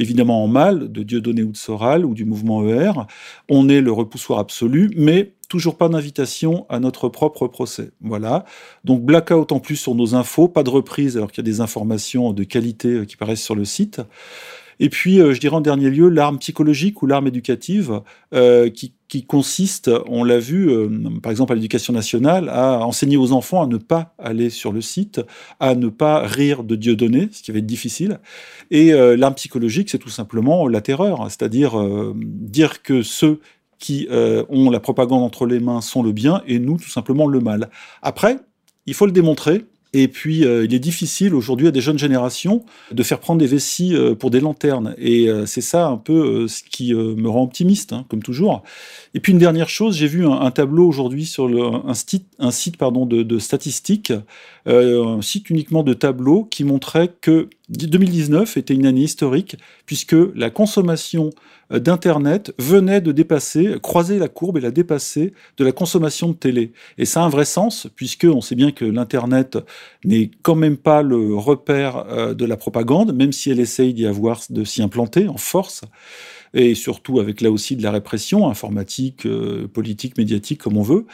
évidemment 0.00 0.42
en 0.42 0.48
mal, 0.48 0.90
de 0.90 1.02
Dieudonné 1.02 1.42
ou 1.42 1.52
de 1.52 1.56
Soral 1.56 2.04
ou 2.04 2.14
du 2.14 2.24
mouvement 2.24 2.66
ER. 2.66 2.92
On 3.48 3.68
est 3.68 3.82
le 3.82 3.92
repoussoir 3.92 4.38
absolu, 4.38 4.90
mais 4.96 5.34
toujours 5.48 5.76
pas 5.76 5.88
d'invitation 5.88 6.64
à 6.68 6.80
notre 6.80 7.08
propre 7.08 7.48
procès. 7.48 7.90
Voilà. 8.00 8.44
Donc 8.84 9.02
blackout 9.02 9.52
en 9.52 9.60
plus 9.60 9.76
sur 9.76 9.94
nos 9.94 10.14
infos, 10.14 10.48
pas 10.48 10.62
de 10.62 10.70
reprise 10.70 11.16
alors 11.16 11.30
qu'il 11.30 11.44
y 11.44 11.48
a 11.48 11.50
des 11.52 11.60
informations 11.60 12.32
de 12.32 12.44
qualité 12.44 12.88
euh, 12.88 13.04
qui 13.04 13.16
paraissent 13.16 13.42
sur 13.42 13.54
le 13.54 13.64
site. 13.64 14.00
Et 14.80 14.88
puis, 14.88 15.20
euh, 15.20 15.32
je 15.32 15.38
dirais 15.38 15.54
en 15.54 15.60
dernier 15.60 15.90
lieu, 15.90 16.08
l'arme 16.08 16.38
psychologique 16.38 17.02
ou 17.02 17.06
l'arme 17.06 17.28
éducative 17.28 18.00
euh, 18.34 18.68
qui, 18.68 18.94
qui, 19.06 19.24
consiste, 19.24 19.90
on 20.08 20.24
l'a 20.24 20.40
vu, 20.40 20.68
euh, 20.68 20.88
par 21.22 21.30
exemple 21.30 21.52
à 21.52 21.54
l'éducation 21.54 21.92
nationale, 21.92 22.48
à 22.48 22.84
enseigner 22.84 23.16
aux 23.16 23.30
enfants 23.30 23.62
à 23.62 23.66
ne 23.68 23.76
pas 23.76 24.14
aller 24.18 24.50
sur 24.50 24.72
le 24.72 24.80
site, 24.80 25.20
à 25.60 25.76
ne 25.76 25.88
pas 25.88 26.26
rire 26.26 26.64
de 26.64 26.74
Dieu 26.74 26.96
donné, 26.96 27.28
ce 27.30 27.42
qui 27.42 27.52
va 27.52 27.58
être 27.58 27.66
difficile. 27.66 28.18
Et 28.72 28.92
l'arme 28.92 29.34
psychologique, 29.34 29.90
c'est 29.90 29.98
tout 29.98 30.08
simplement 30.08 30.66
la 30.66 30.80
terreur, 30.80 31.24
c'est-à-dire 31.28 31.72
dire 32.14 32.82
que 32.82 33.02
ceux 33.02 33.40
qui 33.80 34.06
euh, 34.10 34.44
ont 34.50 34.70
la 34.70 34.78
propagande 34.78 35.24
entre 35.24 35.46
les 35.46 35.58
mains 35.58 35.80
sont 35.80 36.04
le 36.04 36.12
bien 36.12 36.42
et 36.46 36.60
nous, 36.60 36.76
tout 36.76 36.90
simplement, 36.90 37.26
le 37.26 37.40
mal. 37.40 37.70
Après, 38.02 38.38
il 38.86 38.94
faut 38.94 39.06
le 39.06 39.12
démontrer. 39.12 39.64
Et 39.92 40.08
puis, 40.08 40.44
euh, 40.44 40.64
il 40.64 40.74
est 40.74 40.78
difficile 40.78 41.34
aujourd'hui 41.34 41.66
à 41.66 41.70
des 41.70 41.80
jeunes 41.80 41.98
générations 41.98 42.64
de 42.92 43.02
faire 43.02 43.18
prendre 43.18 43.40
des 43.40 43.46
vessies 43.46 43.94
euh, 43.94 44.14
pour 44.14 44.30
des 44.30 44.40
lanternes. 44.40 44.94
Et 44.98 45.28
c'est 45.46 45.60
ça 45.60 45.88
un 45.88 45.96
peu 45.96 46.46
ce 46.48 46.62
qui 46.62 46.94
me 46.94 47.28
rend 47.28 47.42
optimiste, 47.42 47.92
hein, 47.92 48.04
comme 48.08 48.22
toujours. 48.22 48.62
Et 49.14 49.20
puis 49.20 49.32
une 49.32 49.38
dernière 49.38 49.68
chose, 49.68 49.96
j'ai 49.96 50.06
vu 50.06 50.26
un, 50.26 50.50
tableau 50.50 50.86
aujourd'hui 50.86 51.26
sur 51.26 51.46
un, 51.46 51.94
site, 51.94 52.26
un 52.38 52.50
site 52.50 52.76
pardon, 52.76 53.06
de, 53.06 53.22
de 53.22 53.38
statistiques, 53.38 54.12
un 54.66 55.22
site 55.22 55.50
uniquement 55.50 55.82
de 55.82 55.94
tableaux 55.94 56.44
qui 56.44 56.64
montrait 56.64 57.12
que 57.20 57.48
2019 57.70 58.56
était 58.56 58.74
une 58.74 58.86
année 58.86 59.02
historique 59.02 59.56
puisque 59.86 60.16
la 60.34 60.50
consommation 60.50 61.30
euh, 61.30 61.34
d'Internet 61.70 62.52
venait 62.58 63.00
de 63.00 63.12
dépasser, 63.12 63.76
croiser 63.82 64.18
la 64.18 64.28
courbe 64.28 64.58
et 64.58 64.60
la 64.60 64.70
dépasser 64.70 65.32
de 65.56 65.64
la 65.64 65.72
consommation 65.72 66.28
de 66.28 66.34
télé. 66.34 66.72
Et 66.98 67.04
ça 67.04 67.22
a 67.22 67.24
un 67.24 67.28
vrai 67.28 67.44
sens, 67.44 67.88
puisque 67.94 68.26
on 68.30 68.40
sait 68.40 68.56
bien 68.56 68.72
que 68.72 68.84
l'Internet 68.84 69.58
n'est 70.04 70.30
quand 70.42 70.56
même 70.56 70.76
pas 70.76 71.02
le 71.02 71.34
repère 71.34 72.04
euh, 72.08 72.34
de 72.34 72.44
la 72.44 72.56
propagande, 72.56 73.14
même 73.14 73.32
si 73.32 73.50
elle 73.50 73.60
essaye 73.60 73.94
d'y 73.94 74.06
avoir, 74.06 74.40
de 74.50 74.64
s'y 74.64 74.82
implanter 74.82 75.28
en 75.28 75.36
force, 75.36 75.82
et 76.54 76.74
surtout 76.74 77.20
avec 77.20 77.40
là 77.40 77.50
aussi 77.50 77.76
de 77.76 77.82
la 77.82 77.92
répression 77.92 78.48
informatique, 78.48 79.26
euh, 79.26 79.68
politique, 79.68 80.18
médiatique, 80.18 80.60
comme 80.60 80.76
on 80.76 80.82
veut. 80.82 81.06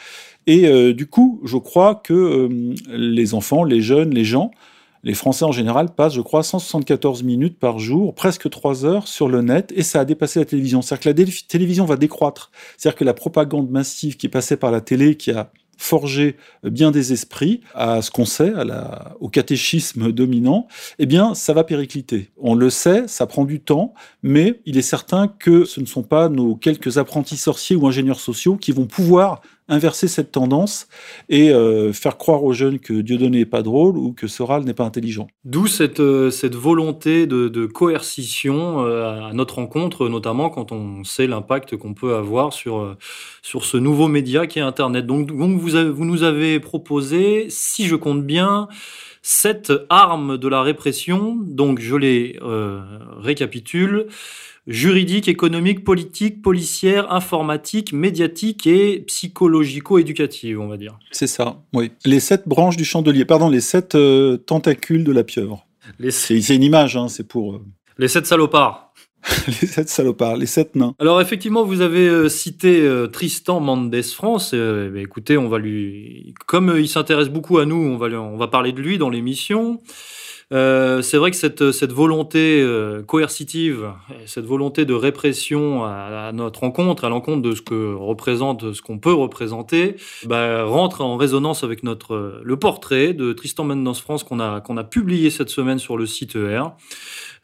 Et 0.47 0.93
du 0.93 1.07
coup, 1.07 1.41
je 1.43 1.57
crois 1.57 1.95
que 1.95 2.47
les 2.87 3.33
enfants, 3.33 3.65
les 3.65 3.81
jeunes, 3.81 4.13
les 4.13 4.23
gens, 4.23 4.51
les 5.03 5.13
Français 5.13 5.45
en 5.45 5.51
général 5.51 5.93
passent, 5.93 6.13
je 6.13 6.21
crois, 6.21 6.43
174 6.43 7.23
minutes 7.23 7.59
par 7.59 7.79
jour, 7.79 8.15
presque 8.15 8.49
3 8.49 8.85
heures 8.85 9.07
sur 9.07 9.29
le 9.29 9.41
net, 9.41 9.73
et 9.75 9.83
ça 9.83 10.01
a 10.01 10.05
dépassé 10.05 10.39
la 10.39 10.45
télévision. 10.45 10.81
C'est-à-dire 10.81 11.13
que 11.13 11.21
la 11.21 11.31
télévision 11.47 11.85
va 11.85 11.95
décroître. 11.95 12.51
C'est-à-dire 12.77 12.97
que 12.97 13.03
la 13.05 13.13
propagande 13.13 13.69
massive 13.69 14.17
qui 14.17 14.29
passait 14.29 14.57
par 14.57 14.71
la 14.71 14.81
télé, 14.81 15.15
qui 15.15 15.31
a 15.31 15.51
forgé 15.79 16.37
bien 16.63 16.89
des 16.89 17.13
esprits 17.13 17.61
à 17.75 18.01
ce 18.01 18.09
qu'on 18.09 18.25
sait, 18.25 18.51
au 19.19 19.29
catéchisme 19.29 20.11
dominant, 20.11 20.67
eh 20.97 21.05
bien, 21.05 21.35
ça 21.35 21.53
va 21.53 21.63
péricliter. 21.63 22.31
On 22.37 22.55
le 22.55 22.71
sait, 22.71 23.07
ça 23.07 23.27
prend 23.27 23.45
du 23.45 23.59
temps, 23.59 23.93
mais 24.23 24.59
il 24.65 24.77
est 24.77 24.81
certain 24.81 25.27
que 25.27 25.65
ce 25.65 25.79
ne 25.79 25.85
sont 25.85 26.01
pas 26.01 26.29
nos 26.29 26.55
quelques 26.55 26.97
apprentis 26.97 27.37
sorciers 27.37 27.75
ou 27.75 27.85
ingénieurs 27.85 28.19
sociaux 28.19 28.57
qui 28.57 28.71
vont 28.71 28.87
pouvoir 28.87 29.41
inverser 29.69 30.07
cette 30.07 30.31
tendance 30.31 30.87
et 31.29 31.51
euh, 31.51 31.91
faire 31.93 32.17
croire 32.17 32.43
aux 32.43 32.53
jeunes 32.53 32.79
que 32.79 32.93
Dieudonné 32.93 33.39
n'est 33.39 33.45
pas 33.45 33.61
drôle 33.61 33.97
ou 33.97 34.13
que 34.13 34.27
Soral 34.27 34.63
n'est 34.63 34.73
pas 34.73 34.85
intelligent. 34.85 35.27
D'où 35.43 35.67
cette, 35.67 35.99
euh, 35.99 36.31
cette 36.31 36.55
volonté 36.55 37.27
de, 37.27 37.65
coercition 37.65 38.85
euh, 38.85 39.29
à 39.29 39.33
notre 39.33 39.55
rencontre, 39.55 40.07
notamment 40.07 40.49
quand 40.49 40.71
on 40.71 41.03
sait 41.03 41.27
l'impact 41.27 41.75
qu'on 41.75 41.93
peut 41.93 42.15
avoir 42.15 42.53
sur, 42.53 42.95
sur 43.41 43.65
ce 43.65 43.77
nouveau 43.77 44.07
média 44.07 44.47
qui 44.47 44.59
est 44.59 44.61
Internet. 44.61 45.05
Donc, 45.05 45.31
vous, 45.31 45.59
vous 45.59 46.05
nous 46.05 46.23
avez 46.23 46.59
proposé, 46.59 47.47
si 47.49 47.87
je 47.87 47.95
compte 47.95 48.25
bien, 48.25 48.67
cette 49.29 49.73
arme 49.89 50.37
de 50.37 50.47
la 50.47 50.61
répression. 50.61 51.37
Donc 51.41 51.79
je 51.79 51.95
les 51.95 52.39
récapitule 53.19 54.07
juridique, 54.67 55.27
économique, 55.27 55.83
politique, 55.83 56.41
policière, 56.41 57.11
informatique, 57.11 57.93
médiatique 57.93 58.67
et 58.67 58.99
psychologico-éducative, 59.07 60.59
on 60.59 60.67
va 60.67 60.77
dire. 60.77 60.99
C'est 61.11 61.27
ça, 61.27 61.61
oui. 61.73 61.91
Les 62.05 62.19
sept 62.19 62.47
branches 62.47 62.77
du 62.77 62.85
chandelier, 62.85 63.25
pardon, 63.25 63.49
les 63.49 63.61
sept 63.61 63.95
euh, 63.95 64.37
tentacules 64.37 65.03
de 65.03 65.11
la 65.11 65.23
pieuvre. 65.23 65.65
Les... 65.99 66.11
C'est 66.11 66.55
une 66.55 66.63
image, 66.63 66.97
hein, 66.97 67.07
c'est 67.07 67.27
pour... 67.27 67.55
Euh, 67.55 67.65
les 67.97 68.09
sept 68.09 68.25
salopards. 68.25 68.86
les 69.47 69.67
sept 69.67 69.89
salopards, 69.89 70.37
les 70.37 70.45
sept 70.45 70.75
nains. 70.75 70.95
Alors 70.99 71.21
effectivement, 71.21 71.63
vous 71.63 71.81
avez 71.81 72.07
euh, 72.07 72.29
cité 72.29 72.87
Tristan 73.11 73.59
Mendes 73.59 74.01
France. 74.03 74.53
Bah, 74.53 74.99
écoutez, 74.99 75.37
on 75.37 75.49
va 75.49 75.57
lui, 75.57 76.33
comme 76.45 76.75
il 76.77 76.87
s'intéresse 76.87 77.29
beaucoup 77.29 77.57
à 77.57 77.65
nous, 77.65 77.75
on 77.75 77.97
va, 77.97 78.07
on 78.07 78.37
va 78.37 78.47
parler 78.47 78.71
de 78.71 78.81
lui 78.81 78.97
dans 78.97 79.09
l'émission. 79.09 79.79
Euh, 80.53 81.01
c'est 81.01 81.17
vrai 81.17 81.31
que 81.31 81.37
cette, 81.37 81.71
cette 81.71 81.91
volonté 81.91 82.61
euh, 82.61 83.03
coercitive, 83.03 83.91
cette 84.25 84.45
volonté 84.45 84.85
de 84.85 84.93
répression 84.93 85.83
à, 85.83 86.31
notre 86.33 86.63
encontre, 86.63 87.03
à 87.03 87.09
l'encontre 87.09 87.41
de 87.41 87.53
ce 87.53 87.61
que 87.61 87.93
représente, 87.93 88.73
ce 88.73 88.81
qu'on 88.81 88.97
peut 88.97 89.13
représenter, 89.13 89.97
bah, 90.25 90.63
rentre 90.63 91.01
en 91.01 91.17
résonance 91.17 91.63
avec 91.63 91.83
notre 91.83 92.41
le 92.43 92.57
portrait 92.57 93.13
de 93.13 93.33
Tristan 93.33 93.65
Mendes 93.65 93.95
France 93.97 94.23
qu'on 94.23 94.39
a 94.39 94.61
qu'on 94.61 94.77
a 94.77 94.83
publié 94.85 95.29
cette 95.29 95.49
semaine 95.49 95.79
sur 95.79 95.97
le 95.97 96.05
site 96.05 96.35
ER. 96.35 96.63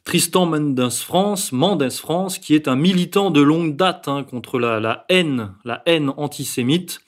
Tristan 0.03 0.45
Mendes 0.45 0.91
France, 0.91 1.51
Mendes 1.51 1.91
France, 1.91 2.37
qui 2.37 2.55
est 2.55 2.67
un 2.67 2.75
militant 2.75 3.31
de 3.31 3.41
longue 3.41 3.75
date 3.75 4.07
hein, 4.07 4.23
contre 4.23 4.59
la, 4.59 5.05
haine, 5.09 5.53
la 5.63 5.81
haine 5.85 6.11
antisémite, 6.17 6.99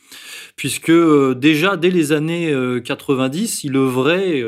puisque 0.56 0.90
euh, 0.90 1.36
déjà 1.36 1.78
dès 1.78 1.90
les 1.90 2.12
années 2.12 2.54
90, 2.84 3.64
il 3.64 3.76
œuvrait 3.76 4.44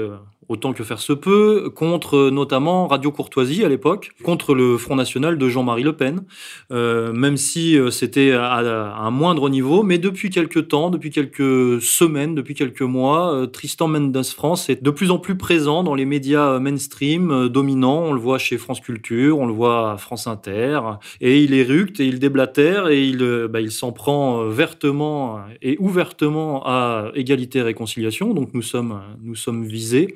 autant 0.49 0.73
que 0.73 0.83
faire 0.83 0.99
se 0.99 1.13
peut, 1.13 1.69
contre 1.75 2.29
notamment 2.29 2.87
Radio 2.87 3.11
Courtoisie 3.11 3.65
à 3.65 3.69
l'époque, 3.69 4.11
contre 4.23 4.55
le 4.55 4.77
Front 4.77 4.95
National 4.95 5.37
de 5.37 5.49
Jean-Marie 5.49 5.83
Le 5.83 5.93
Pen, 5.93 6.23
euh, 6.71 7.11
même 7.11 7.37
si 7.37 7.77
euh, 7.77 7.89
c'était 7.91 8.31
à, 8.31 8.59
un 8.59 9.11
moindre 9.11 9.49
niveau. 9.49 9.83
Mais 9.83 9.97
depuis 9.97 10.29
quelques 10.29 10.69
temps, 10.69 10.89
depuis 10.89 11.11
quelques 11.11 11.81
semaines, 11.81 12.33
depuis 12.33 12.55
quelques 12.55 12.81
mois, 12.81 13.33
euh, 13.33 13.45
Tristan 13.45 13.87
Mendes 13.87 14.23
France 14.25 14.69
est 14.69 14.81
de 14.81 14.89
plus 14.89 15.11
en 15.11 15.19
plus 15.19 15.35
présent 15.35 15.83
dans 15.83 15.95
les 15.95 16.05
médias 16.05 16.59
mainstream 16.59 17.49
dominants. 17.49 18.03
On 18.05 18.13
le 18.13 18.19
voit 18.19 18.37
chez 18.37 18.57
France 18.57 18.79
Culture, 18.79 19.39
on 19.39 19.45
le 19.45 19.53
voit 19.53 19.91
à 19.91 19.97
France 19.97 20.27
Inter, 20.27 20.79
et 21.19 21.41
il 21.41 21.53
éructe 21.53 21.99
et 21.99 22.05
il 22.05 22.19
déblatère 22.19 22.87
et 22.87 23.03
il, 23.03 23.47
bah, 23.49 23.59
il 23.59 23.71
s'en 23.71 23.91
prend 23.91 24.47
vertement 24.47 25.39
et 25.61 25.77
ouvertement 25.79 26.63
à 26.65 27.11
égalité 27.15 27.59
et 27.59 27.63
réconciliation. 27.63 28.33
Donc 28.33 28.53
nous 28.53 28.61
sommes, 28.61 29.01
nous 29.21 29.35
sommes 29.35 29.65
visés 29.65 30.15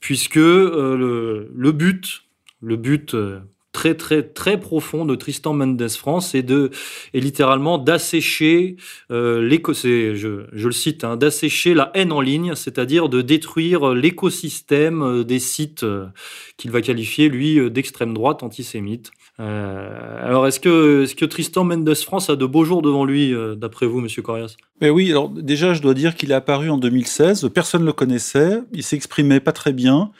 puisque 0.00 0.36
euh, 0.36 0.96
le, 0.96 1.50
le, 1.54 1.72
but, 1.72 2.22
le 2.60 2.76
but 2.76 3.14
euh, 3.14 3.40
très 3.72 3.94
très 3.94 4.22
très 4.22 4.60
profond 4.60 5.04
de 5.04 5.14
Tristan 5.14 5.54
Mendes 5.54 5.88
France 5.88 6.34
est 6.34 6.42
de 6.42 6.70
est 7.14 7.20
littéralement 7.20 7.78
d'assécher 7.78 8.76
euh, 9.10 9.48
je, 9.72 10.44
je 10.52 10.66
le 10.66 10.72
cite 10.72 11.04
hein, 11.04 11.16
d'assécher 11.16 11.72
la 11.74 11.90
haine 11.94 12.12
en 12.12 12.20
ligne 12.20 12.54
c'est-à-dire 12.54 13.08
de 13.08 13.22
détruire 13.22 13.94
l'écosystème 13.94 15.02
euh, 15.02 15.24
des 15.24 15.38
sites 15.38 15.84
euh, 15.84 16.06
qu'il 16.58 16.70
va 16.70 16.82
qualifier 16.82 17.28
lui 17.28 17.70
d'extrême 17.70 18.12
droite 18.12 18.42
antisémite. 18.42 19.10
Euh, 19.40 20.26
alors 20.26 20.46
est-ce 20.46 20.60
que 20.60 21.04
est-ce 21.04 21.14
que 21.14 21.24
Tristan 21.24 21.64
Mendes 21.64 21.94
France 21.94 22.28
a 22.28 22.36
de 22.36 22.44
beaux 22.44 22.64
jours 22.64 22.82
devant 22.82 23.04
lui 23.04 23.34
d'après 23.56 23.86
vous 23.86 24.00
monsieur 24.00 24.20
Corias 24.20 24.56
mais 24.82 24.90
oui 24.90 25.10
alors 25.10 25.30
déjà 25.30 25.72
je 25.72 25.80
dois 25.80 25.94
dire 25.94 26.14
qu'il 26.14 26.30
est 26.30 26.34
apparu 26.34 26.68
en 26.68 26.76
2016 26.76 27.48
personne 27.54 27.80
ne 27.80 27.86
le 27.86 27.92
connaissait 27.94 28.60
il 28.72 28.82
s'exprimait 28.82 29.40
pas 29.40 29.52
très 29.52 29.72
bien 29.72 30.12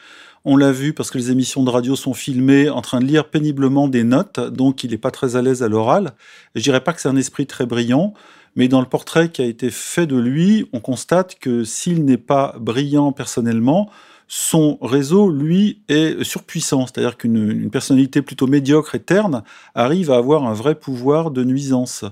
on 0.44 0.56
l'a 0.56 0.72
vu 0.72 0.92
parce 0.92 1.10
que 1.10 1.18
les 1.18 1.30
émissions 1.30 1.62
de 1.62 1.70
radio 1.70 1.96
sont 1.96 2.14
filmées 2.14 2.68
en 2.68 2.82
train 2.82 3.00
de 3.00 3.04
lire 3.04 3.28
péniblement 3.28 3.88
des 3.88 4.04
notes, 4.04 4.40
donc 4.40 4.84
il 4.84 4.90
n'est 4.90 4.98
pas 4.98 5.10
très 5.10 5.36
à 5.36 5.42
l'aise 5.42 5.62
à 5.62 5.68
l'oral. 5.68 6.12
Je 6.54 6.62
dirais 6.62 6.82
pas 6.82 6.92
que 6.92 7.00
c'est 7.00 7.08
un 7.08 7.16
esprit 7.16 7.46
très 7.46 7.66
brillant, 7.66 8.14
mais 8.56 8.68
dans 8.68 8.80
le 8.80 8.86
portrait 8.86 9.30
qui 9.30 9.40
a 9.42 9.46
été 9.46 9.70
fait 9.70 10.06
de 10.06 10.16
lui, 10.16 10.68
on 10.72 10.80
constate 10.80 11.38
que 11.38 11.64
s'il 11.64 12.04
n'est 12.04 12.18
pas 12.18 12.56
brillant 12.58 13.12
personnellement, 13.12 13.90
son 14.34 14.78
réseau, 14.80 15.30
lui, 15.30 15.82
est 15.90 16.24
surpuissant. 16.24 16.86
C'est-à-dire 16.86 17.18
qu'une 17.18 17.68
personnalité 17.70 18.22
plutôt 18.22 18.46
médiocre 18.46 18.94
et 18.94 19.00
terne 19.00 19.42
arrive 19.74 20.10
à 20.10 20.16
avoir 20.16 20.46
un 20.46 20.54
vrai 20.54 20.74
pouvoir 20.74 21.30
de 21.30 21.44
nuisance. 21.44 22.06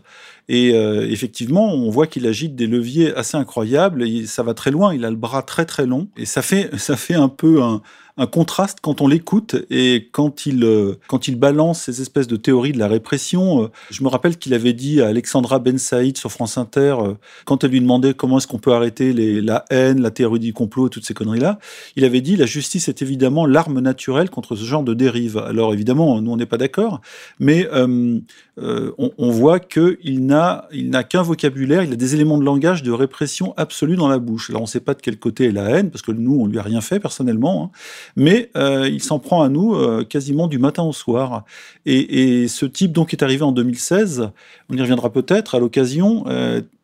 Et 0.52 0.74
euh, 0.74 1.08
effectivement, 1.08 1.72
on 1.72 1.90
voit 1.90 2.08
qu'il 2.08 2.26
agite 2.26 2.56
des 2.56 2.66
leviers 2.66 3.14
assez 3.14 3.36
incroyables 3.36 4.04
ça 4.26 4.42
va 4.42 4.52
très 4.52 4.72
loin. 4.72 4.92
Il 4.92 5.04
a 5.04 5.10
le 5.10 5.16
bras 5.16 5.42
très 5.42 5.64
très 5.64 5.86
long 5.86 6.08
et 6.16 6.26
ça 6.26 6.42
fait, 6.42 6.70
ça 6.76 6.96
fait 6.96 7.14
un 7.14 7.28
peu 7.28 7.62
un, 7.62 7.80
contraste 8.32 8.80
quand 8.82 9.00
on 9.00 9.08
l'écoute 9.08 9.56
et 9.70 10.10
quand 10.12 10.44
il, 10.44 10.62
euh, 10.62 10.96
quand 11.06 11.26
il 11.26 11.36
balance 11.36 11.80
ces 11.82 12.02
espèces 12.02 12.26
de 12.26 12.36
théories 12.36 12.72
de 12.72 12.78
la 12.78 12.88
répression. 12.88 13.62
Euh, 13.62 13.68
je 13.90 14.02
me 14.02 14.08
rappelle 14.08 14.36
qu'il 14.36 14.52
avait 14.52 14.74
dit 14.74 15.00
à 15.00 15.06
Alexandra 15.06 15.58
Ben 15.58 15.78
Saïd 15.78 16.18
sur 16.18 16.30
France 16.30 16.58
Inter, 16.58 16.96
quand 17.46 17.64
elle 17.64 17.70
lui 17.70 17.80
demandait 17.80 18.12
comment 18.12 18.36
est-ce 18.36 18.46
qu'on 18.46 18.58
peut 18.58 18.74
arrêter 18.74 19.14
la 19.14 19.64
haine, 19.70 20.02
la 20.02 20.10
théorie 20.10 20.38
du 20.38 20.52
complot 20.52 20.88
et 20.88 20.90
toutes 20.90 21.06
ces 21.06 21.14
conneries-là, 21.14 21.60
il 21.96 22.04
avait 22.04 22.20
dit 22.20 22.36
la 22.36 22.44
justice 22.44 22.88
est 22.88 23.00
évidemment 23.00 23.46
l'arme 23.46 23.80
naturelle 23.80 24.28
contre 24.28 24.54
ce 24.54 24.64
genre 24.64 24.82
de 24.82 24.92
dérive. 24.92 25.38
Alors 25.38 25.72
évidemment, 25.72 26.20
nous 26.20 26.32
on 26.32 26.36
n'est 26.36 26.44
pas 26.44 26.58
d'accord, 26.58 27.00
mais 27.38 27.66
euh, 28.60 28.92
on, 28.98 29.30
voit 29.30 29.58
qu'il 29.58 30.26
n'a 30.26 30.68
il 30.72 30.90
n'a 30.90 31.02
qu'un 31.02 31.22
vocabulaire, 31.22 31.82
il 31.82 31.92
a 31.92 31.96
des 31.96 32.14
éléments 32.14 32.36
de 32.36 32.44
langage 32.44 32.82
de 32.82 32.92
répression 32.92 33.54
absolue 33.56 33.96
dans 33.96 34.08
la 34.08 34.18
bouche. 34.18 34.50
Alors 34.50 34.62
on 34.62 34.64
ne 34.64 34.68
sait 34.68 34.80
pas 34.80 34.94
de 34.94 35.00
quel 35.00 35.18
côté 35.18 35.46
est 35.46 35.52
la 35.52 35.70
haine, 35.70 35.90
parce 35.90 36.02
que 36.02 36.12
nous 36.12 36.38
on 36.40 36.46
lui 36.46 36.58
a 36.58 36.62
rien 36.62 36.80
fait 36.80 37.00
personnellement. 37.00 37.64
Hein 37.64 37.78
mais 38.16 38.50
euh, 38.56 38.88
il 38.88 39.02
s'en 39.02 39.18
prend 39.18 39.42
à 39.42 39.48
nous 39.48 39.74
euh, 39.74 40.04
quasiment 40.04 40.46
du 40.46 40.58
matin 40.58 40.82
au 40.82 40.92
soir. 40.92 41.44
Et, 41.86 42.42
et, 42.42 42.48
ce 42.48 42.66
type 42.66 42.92
donc 42.92 43.12
est 43.12 43.22
arrivé 43.22 43.42
en 43.42 43.52
2016, 43.52 44.30
on 44.68 44.76
y 44.76 44.80
reviendra 44.80 45.10
peut-être, 45.10 45.54
à 45.54 45.58
l'occasion, 45.58 46.24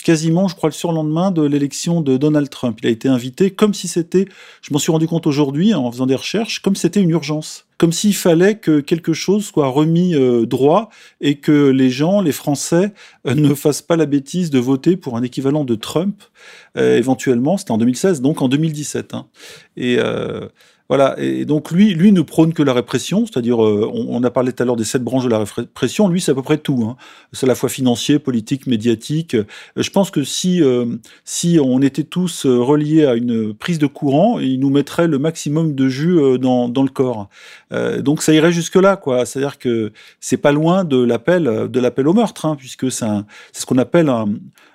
quasiment, 0.07 0.47
je 0.47 0.55
crois, 0.55 0.69
le 0.69 0.75
surlendemain 0.75 1.33
de 1.33 1.43
l'élection 1.43 2.01
de 2.01 2.17
Donald 2.17 2.49
Trump. 2.49 2.79
Il 2.81 2.87
a 2.87 2.91
été 2.91 3.09
invité 3.09 3.51
comme 3.51 3.75
si 3.75 3.89
c'était, 3.89 4.27
je 4.63 4.73
m'en 4.73 4.79
suis 4.79 4.93
rendu 4.93 5.09
compte 5.09 5.27
aujourd'hui 5.27 5.75
en 5.75 5.91
faisant 5.91 6.07
des 6.07 6.15
recherches, 6.15 6.63
comme 6.63 6.77
si 6.77 6.83
c'était 6.83 7.01
une 7.01 7.11
urgence 7.11 7.67
comme 7.79 7.93
s'il 7.93 8.15
fallait 8.15 8.57
que 8.57 8.81
quelque 8.81 9.13
chose 9.13 9.45
soit 9.45 9.69
remis 9.69 10.15
euh, 10.15 10.47
droit 10.47 10.89
et 11.21 11.37
que 11.37 11.69
les 11.69 11.91
gens, 11.91 12.23
les 12.23 12.33
Français, 12.33 12.95
euh, 13.27 13.35
ne 13.35 13.53
fassent 13.53 13.83
pas 13.83 13.97
la 13.97 14.07
bêtise 14.07 14.49
de 14.49 14.59
voter 14.59 14.97
pour 14.97 15.17
un 15.17 15.23
équivalent 15.23 15.63
de 15.63 15.75
Trump, 15.75 16.23
euh, 16.79 16.97
éventuellement, 16.97 17.59
c'était 17.59 17.73
en 17.73 17.79
2016, 17.79 18.23
donc 18.23 18.41
en 18.41 18.49
2017. 18.49 19.13
Hein. 19.13 19.27
Et 19.77 19.99
voilà. 20.89 21.17
Et 21.19 21.45
donc 21.45 21.71
lui, 21.71 21.95
lui 21.95 22.13
ne 22.13 22.23
prône 22.23 22.53
que 22.53 22.63
la 22.63 22.73
répression, 22.73 23.27
c'est-à-dire, 23.27 23.65
euh, 23.65 23.91
on, 23.93 24.07
on, 24.11 24.23
a 24.23 24.31
parlé 24.31 24.53
tout 24.53 24.63
à 24.63 24.67
l'heure 24.67 24.77
des 24.77 24.85
sept 24.85 25.03
branches 25.03 25.25
de 25.25 25.29
la 25.31 25.39
répression. 25.45 26.09
Lui, 26.09 26.21
c'est 26.21 26.33
à 26.33 26.35
peu 26.35 26.43
près 26.43 26.59
tout. 26.59 26.85
Hein. 26.89 26.97
C'est 27.33 27.47
à 27.47 27.49
la 27.49 27.55
fois 27.55 27.69
financier, 27.69 28.19
politique, 28.19 28.67
médiatique. 28.67 29.35
Euh, 29.35 29.45
je 29.77 29.91
pense 29.91 30.11
que 30.11 30.25
si 30.25 30.63
euh, 30.63 30.87
si 31.25 31.59
on 31.63 31.83
était 31.83 32.05
tous 32.05 32.47
euh, 32.47 32.59
reliés 32.59 33.05
à 33.05 33.15
une 33.15 33.55
prise 33.55 33.79
de 33.79 33.87
courant, 33.87 34.39
il 34.39 34.61
nous 34.61 34.71
mettrait 34.71 35.07
le 35.07 35.19
maximum 35.19 35.75
de 35.75 35.89
jus 35.89 36.19
euh, 36.19 36.39
dans, 36.39 36.69
dans 36.69 36.83
le 36.83 36.89
corps. 36.89 37.29
Euh, 37.73 38.01
donc 38.03 38.23
ça 38.23 38.33
irait 38.33 38.53
jusque 38.53 38.77
là, 38.77 38.97
quoi. 38.97 39.27
C'est-à-dire 39.27 39.59
que 39.59 39.93
c'est 40.21 40.37
pas 40.37 40.53
loin 40.53 40.85
de 40.85 41.03
l'appel 41.03 41.69
de 41.71 41.81
l'appel 41.81 42.09
au 42.09 42.13
meurtre, 42.13 42.47
hein, 42.47 42.57
puisque 42.57 42.91
c'est 42.91 43.07
ce 43.53 43.67
qu'on 43.67 43.79
appelle 43.79 44.09
un 44.09 44.27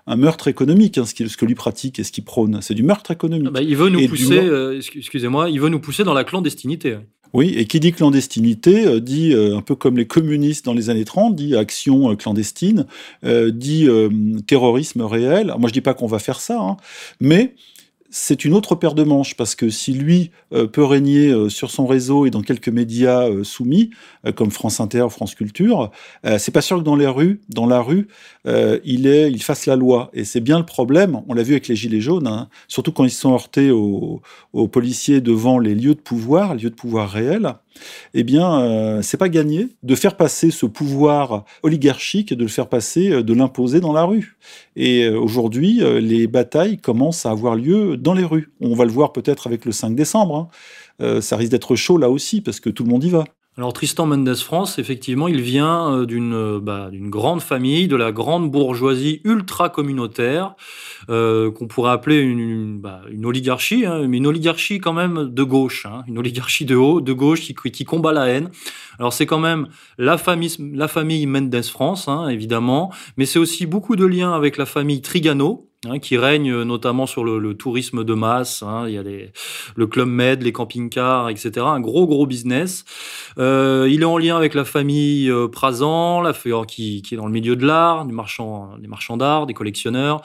un 0.07 0.15
meurtre 0.15 0.47
économique, 0.47 0.97
hein, 0.97 1.05
ce, 1.05 1.13
qui, 1.13 1.27
ce 1.29 1.37
que 1.37 1.45
lui 1.45 1.55
pratique 1.55 1.99
et 1.99 2.03
ce 2.03 2.11
qu'il 2.11 2.23
prône. 2.23 2.59
C'est 2.61 2.73
du 2.73 2.83
meurtre 2.83 3.11
économique. 3.11 3.47
Ah 3.49 3.51
bah, 3.51 3.61
il 3.61 3.75
veut 3.75 3.89
nous 3.89 3.99
et 3.99 4.07
pousser, 4.07 4.39
euh, 4.39 4.79
excusez-moi, 4.95 5.49
il 5.49 5.59
veut 5.59 5.69
nous 5.69 5.79
pousser 5.79 6.03
dans 6.03 6.13
la 6.13 6.23
clandestinité. 6.23 6.97
Oui, 7.33 7.53
et 7.55 7.65
qui 7.65 7.79
dit 7.79 7.93
clandestinité 7.93 8.85
euh, 8.85 8.99
dit 8.99 9.33
euh, 9.33 9.55
un 9.55 9.61
peu 9.61 9.75
comme 9.75 9.97
les 9.97 10.05
communistes 10.05 10.65
dans 10.65 10.73
les 10.73 10.89
années 10.89 11.05
30, 11.05 11.35
dit 11.35 11.55
action 11.55 12.13
clandestine, 12.15 12.85
euh, 13.23 13.51
dit 13.51 13.87
terrorisme 14.47 15.01
réel. 15.01 15.47
Alors 15.47 15.59
moi 15.59 15.69
je 15.69 15.73
dis 15.73 15.81
pas 15.81 15.93
qu'on 15.93 16.07
va 16.07 16.19
faire 16.19 16.41
ça, 16.41 16.59
hein, 16.59 16.77
mais 17.19 17.55
c'est 18.11 18.43
une 18.43 18.53
autre 18.53 18.75
paire 18.75 18.93
de 18.93 19.03
manches 19.03 19.35
parce 19.35 19.55
que 19.55 19.69
si 19.69 19.93
lui 19.93 20.31
euh, 20.53 20.67
peut 20.67 20.83
régner 20.83 21.29
euh, 21.29 21.47
sur 21.47 21.71
son 21.71 21.87
réseau 21.87 22.25
et 22.25 22.29
dans 22.29 22.41
quelques 22.41 22.67
médias 22.67 23.29
euh, 23.29 23.43
soumis, 23.43 23.89
comme 24.35 24.51
France 24.51 24.79
Inter, 24.79 25.07
France 25.09 25.33
Culture, 25.33 25.89
c'est 26.37 26.51
pas 26.51 26.61
sûr 26.61 26.77
que 26.77 26.83
dans 26.83 26.95
les 26.95 27.07
rues, 27.07 27.41
dans 27.49 27.65
la 27.65 27.81
rue, 27.81 28.07
il 28.45 29.07
est, 29.07 29.31
il 29.31 29.41
fasse 29.41 29.65
la 29.65 29.75
loi. 29.75 30.11
Et 30.13 30.25
c'est 30.25 30.41
bien 30.41 30.59
le 30.59 30.65
problème. 30.65 31.21
On 31.27 31.33
l'a 31.33 31.41
vu 31.41 31.53
avec 31.53 31.67
les 31.67 31.75
gilets 31.75 32.01
jaunes, 32.01 32.27
hein, 32.27 32.49
surtout 32.67 32.91
quand 32.91 33.03
ils 33.03 33.09
sont 33.09 33.33
heurtés 33.33 33.71
aux, 33.71 34.21
aux 34.53 34.67
policiers 34.67 35.21
devant 35.21 35.57
les 35.57 35.73
lieux 35.73 35.95
de 35.95 35.99
pouvoir, 35.99 36.53
lieux 36.53 36.69
de 36.69 36.75
pouvoir 36.75 37.09
réels 37.09 37.55
eh 38.13 38.23
bien, 38.23 38.61
euh, 38.61 39.01
c'est 39.01 39.17
pas 39.17 39.29
gagné 39.29 39.69
de 39.83 39.95
faire 39.95 40.17
passer 40.17 40.51
ce 40.51 40.65
pouvoir 40.65 41.45
oligarchique, 41.63 42.33
de 42.33 42.43
le 42.43 42.49
faire 42.49 42.67
passer, 42.67 43.23
de 43.23 43.33
l'imposer 43.33 43.79
dans 43.79 43.93
la 43.93 44.03
rue. 44.03 44.37
Et 44.75 45.03
euh, 45.03 45.19
aujourd'hui, 45.19 45.83
euh, 45.83 45.99
les 45.99 46.27
batailles 46.27 46.77
commencent 46.77 47.25
à 47.25 47.31
avoir 47.31 47.55
lieu 47.55 47.97
dans 47.97 48.13
les 48.13 48.23
rues. 48.23 48.51
On 48.61 48.75
va 48.75 48.85
le 48.85 48.91
voir 48.91 49.13
peut-être 49.13 49.47
avec 49.47 49.65
le 49.65 49.71
5 49.71 49.95
décembre. 49.95 50.35
Hein. 50.35 50.47
Euh, 51.01 51.21
ça 51.21 51.37
risque 51.37 51.51
d'être 51.51 51.75
chaud 51.75 51.97
là 51.97 52.09
aussi, 52.09 52.41
parce 52.41 52.59
que 52.59 52.69
tout 52.69 52.83
le 52.83 52.89
monde 52.89 53.03
y 53.03 53.09
va. 53.09 53.25
Alors 53.57 53.73
Tristan 53.73 54.05
Mendes 54.05 54.33
France, 54.35 54.79
effectivement, 54.79 55.27
il 55.27 55.41
vient 55.41 55.91
euh, 55.91 56.05
d'une 56.05 56.33
euh, 56.33 56.59
bah, 56.61 56.89
grande 56.93 57.41
famille, 57.41 57.89
de 57.89 57.97
la 57.97 58.13
grande 58.13 58.49
bourgeoisie 58.49 59.19
ultra 59.25 59.67
communautaire, 59.67 60.55
euh, 61.09 61.51
qu'on 61.51 61.67
pourrait 61.67 61.91
appeler 61.91 62.19
une, 62.19 62.39
une, 62.39 62.79
bah, 62.79 63.01
une 63.11 63.25
oligarchie, 63.25 63.85
hein, 63.85 64.07
mais 64.07 64.17
une 64.17 64.27
oligarchie 64.27 64.79
quand 64.79 64.93
même 64.93 65.25
de 65.25 65.43
gauche, 65.43 65.85
hein, 65.85 66.03
une 66.07 66.17
oligarchie 66.17 66.63
de 66.63 66.77
haut, 66.77 67.01
de 67.01 67.11
gauche 67.11 67.41
qui, 67.41 67.53
qui 67.53 67.83
combat 67.83 68.13
la 68.13 68.27
haine. 68.27 68.51
Alors 68.99 69.11
c'est 69.11 69.25
quand 69.25 69.39
même 69.39 69.67
la 69.97 70.17
famille, 70.17 70.55
la 70.73 70.87
famille 70.87 71.25
Mendes 71.25 71.61
France, 71.63 72.07
hein, 72.07 72.29
évidemment, 72.29 72.93
mais 73.17 73.25
c'est 73.25 73.39
aussi 73.39 73.65
beaucoup 73.65 73.97
de 73.97 74.05
liens 74.05 74.31
avec 74.31 74.55
la 74.55 74.65
famille 74.65 75.01
Trigano, 75.01 75.70
Hein, 75.89 75.97
qui 75.97 76.15
règne 76.15 76.61
notamment 76.61 77.07
sur 77.07 77.23
le, 77.23 77.39
le 77.39 77.55
tourisme 77.55 78.03
de 78.03 78.13
masse. 78.13 78.61
Hein, 78.61 78.85
il 78.87 78.93
y 78.93 78.97
a 78.99 79.01
les, 79.01 79.31
le 79.75 79.87
club 79.87 80.07
Med, 80.09 80.43
les 80.43 80.51
camping-cars, 80.51 81.29
etc. 81.29 81.65
Un 81.65 81.79
gros 81.79 82.05
gros 82.05 82.27
business. 82.27 82.85
Euh, 83.39 83.87
il 83.89 84.03
est 84.03 84.05
en 84.05 84.19
lien 84.19 84.37
avec 84.37 84.53
la 84.53 84.63
famille 84.63 85.27
euh, 85.27 85.47
Prazan, 85.47 86.21
la, 86.21 86.33
qui, 86.67 87.01
qui 87.01 87.15
est 87.15 87.17
dans 87.17 87.25
le 87.25 87.31
milieu 87.31 87.55
de 87.55 87.65
l'art, 87.65 88.05
des 88.05 88.13
marchands 88.13 88.77
d'art, 89.17 89.47
des 89.47 89.55
collectionneurs. 89.55 90.21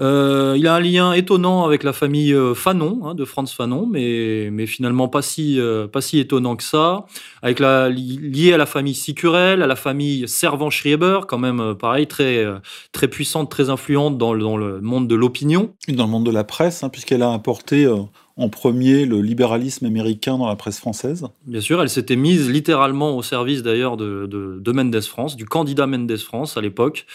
Euh, 0.00 0.54
il 0.56 0.66
a 0.66 0.74
un 0.74 0.80
lien 0.80 1.12
étonnant 1.12 1.64
avec 1.64 1.82
la 1.82 1.92
famille 1.92 2.32
euh, 2.32 2.54
Fanon, 2.54 3.00
hein, 3.04 3.14
de 3.14 3.24
Franz 3.24 3.54
Fanon, 3.54 3.86
mais, 3.86 4.66
finalement 4.66 5.08
pas 5.08 5.22
si, 5.22 5.60
euh, 5.60 5.86
pas 5.86 6.00
si 6.00 6.18
étonnant 6.18 6.56
que 6.56 6.62
ça. 6.62 7.04
Avec 7.42 7.58
la, 7.58 7.88
lié 7.88 8.52
à 8.52 8.56
la 8.56 8.66
famille 8.66 8.94
Sicurel, 8.94 9.62
à 9.62 9.66
la 9.66 9.76
famille 9.76 10.26
Servan-Schreiber, 10.26 11.20
quand 11.28 11.38
même, 11.38 11.74
pareil, 11.78 12.06
très, 12.06 12.44
très 12.92 13.08
puissante, 13.08 13.50
très 13.50 13.68
influente 13.70 14.16
dans 14.16 14.32
le, 14.32 14.42
dans 14.42 14.56
le 14.56 14.80
monde 14.80 15.08
de 15.08 15.14
l'opinion. 15.14 15.74
Dans 15.88 16.04
le 16.04 16.10
monde 16.10 16.26
de 16.26 16.30
la 16.30 16.44
presse, 16.44 16.82
hein, 16.82 16.88
puisqu'elle 16.88 17.22
a 17.22 17.32
apporté 17.32 17.86
en 18.36 18.48
premier 18.48 19.04
le 19.04 19.20
libéralisme 19.20 19.86
américain 19.86 20.38
dans 20.38 20.48
la 20.48 20.56
presse 20.56 20.78
française. 20.78 21.26
Bien 21.46 21.60
sûr, 21.60 21.82
elle 21.82 21.90
s'était 21.90 22.16
mise 22.16 22.48
littéralement 22.48 23.16
au 23.16 23.22
service 23.22 23.62
d'ailleurs 23.62 23.96
de, 23.96 24.26
de, 24.26 24.58
de, 24.58 24.72
Mendes 24.72 25.00
France, 25.00 25.36
du 25.36 25.44
candidat 25.44 25.86
Mendes 25.86 26.16
France 26.16 26.56
à 26.56 26.60
l'époque. 26.60 27.06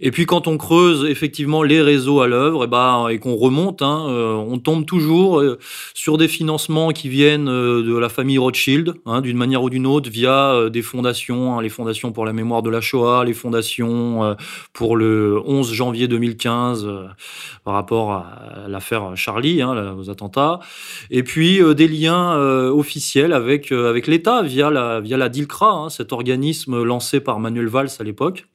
Et 0.00 0.10
puis 0.10 0.26
quand 0.26 0.46
on 0.46 0.58
creuse 0.58 1.08
effectivement 1.08 1.62
les 1.62 1.80
réseaux 1.80 2.20
à 2.20 2.26
l'œuvre 2.26 2.64
et, 2.64 2.66
ben, 2.66 3.08
et 3.08 3.18
qu'on 3.18 3.36
remonte, 3.36 3.80
hein, 3.80 4.06
euh, 4.08 4.34
on 4.34 4.58
tombe 4.58 4.84
toujours 4.84 5.40
euh, 5.40 5.58
sur 5.94 6.18
des 6.18 6.28
financements 6.28 6.90
qui 6.90 7.08
viennent 7.08 7.48
euh, 7.48 7.82
de 7.82 7.96
la 7.96 8.08
famille 8.08 8.38
Rothschild, 8.38 8.94
hein, 9.06 9.20
d'une 9.20 9.36
manière 9.36 9.62
ou 9.62 9.70
d'une 9.70 9.86
autre, 9.86 10.10
via 10.10 10.68
des 10.68 10.82
fondations, 10.82 11.56
hein, 11.56 11.62
les 11.62 11.68
fondations 11.68 12.12
pour 12.12 12.24
la 12.26 12.32
mémoire 12.32 12.62
de 12.62 12.70
la 12.70 12.80
Shoah, 12.80 13.24
les 13.24 13.34
fondations 13.34 14.36
pour 14.72 14.96
le 14.96 15.40
11 15.46 15.72
janvier 15.72 16.08
2015 16.08 16.86
par 17.64 17.74
rapport 17.74 18.12
à 18.12 18.68
l'affaire 18.68 19.16
Charlie, 19.16 19.62
aux 19.64 20.10
attentats 20.10 20.55
et 21.10 21.22
puis 21.22 21.60
euh, 21.60 21.74
des 21.74 21.88
liens 21.88 22.36
euh, 22.36 22.70
officiels 22.70 23.32
avec, 23.32 23.72
euh, 23.72 23.90
avec 23.90 24.06
l'État 24.06 24.42
via 24.42 24.70
la, 24.70 25.00
via 25.00 25.16
la 25.16 25.28
DILCRA, 25.28 25.70
hein, 25.70 25.88
cet 25.90 26.12
organisme 26.12 26.82
lancé 26.82 27.20
par 27.20 27.40
Manuel 27.40 27.68
Valls 27.68 27.90
à 27.98 28.02
l'époque 28.04 28.46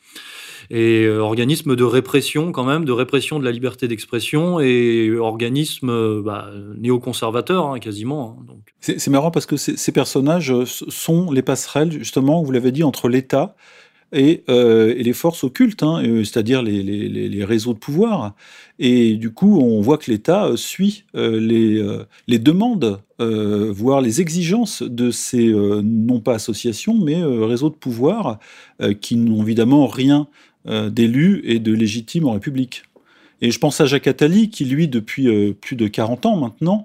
et 0.70 1.04
euh, 1.04 1.20
organisme 1.20 1.76
de 1.76 1.84
répression 1.84 2.52
quand 2.52 2.64
même, 2.64 2.86
de 2.86 2.92
répression 2.92 3.40
de 3.40 3.46
la 3.46 3.52
liberté 3.52 3.88
d'expression 3.88 4.60
et 4.60 5.12
organisme 5.18 6.22
bah, 6.22 6.50
néoconservateur 6.78 7.68
hein, 7.68 7.80
quasiment. 7.80 8.38
Hein. 8.50 8.54
C'est 8.80 9.10
marrant 9.10 9.32
parce 9.32 9.46
que 9.46 9.58
ces 9.58 9.92
personnages 9.92 10.54
sont 10.66 11.32
les 11.32 11.42
passerelles 11.42 11.92
justement, 11.92 12.42
vous 12.42 12.52
l'avez 12.52 12.72
dit, 12.72 12.84
entre 12.84 13.10
l'État 13.10 13.56
et, 14.14 14.44
euh, 14.50 14.94
et, 14.98 15.04
les 15.04 15.14
forces 15.14 15.44
occultes, 15.44 15.84
hein, 15.84 16.02
c'est-à-dire 16.24 16.62
les, 16.62 17.46
réseaux 17.46 17.74
de 17.74 17.80
pouvoir. 17.80 18.36
Et 18.80 19.16
du 19.16 19.32
coup, 19.32 19.60
on 19.60 19.82
voit 19.82 19.98
que 19.98 20.12
l'État 20.12 20.52
suit 20.56 21.06
euh, 21.16 21.40
les, 21.40 21.78
euh, 21.78 22.04
les, 22.28 22.40
demandes, 22.40 23.02
euh, 23.22 23.72
voire 23.72 24.02
les 24.02 24.20
exigences 24.20 24.82
de 24.82 25.12
ces, 25.12 25.48
euh, 25.48 25.82
non 25.84 26.20
pas 26.20 26.34
associations, 26.34 26.98
mais 26.98 27.22
euh, 27.22 27.46
réseaux 27.46 27.70
de 27.70 27.76
pouvoir 27.76 28.40
qui 29.00 29.16
n'ont 29.16 29.44
évidemment 29.44 29.86
rien 29.86 30.28
d'élu 30.66 31.42
et 31.44 31.60
de 31.60 31.72
légitime 31.72 32.28
en 32.28 32.32
République. 32.32 32.84
Et 33.42 33.52
je 33.52 33.60
pense 33.60 33.80
à 33.80 33.86
Jacques 33.86 34.08
Attali, 34.08 34.50
qui 34.50 34.66
lui, 34.66 34.88
depuis 34.88 35.54
plus 35.54 35.76
de 35.76 35.88
40 35.88 36.26
ans 36.26 36.36
maintenant, 36.36 36.84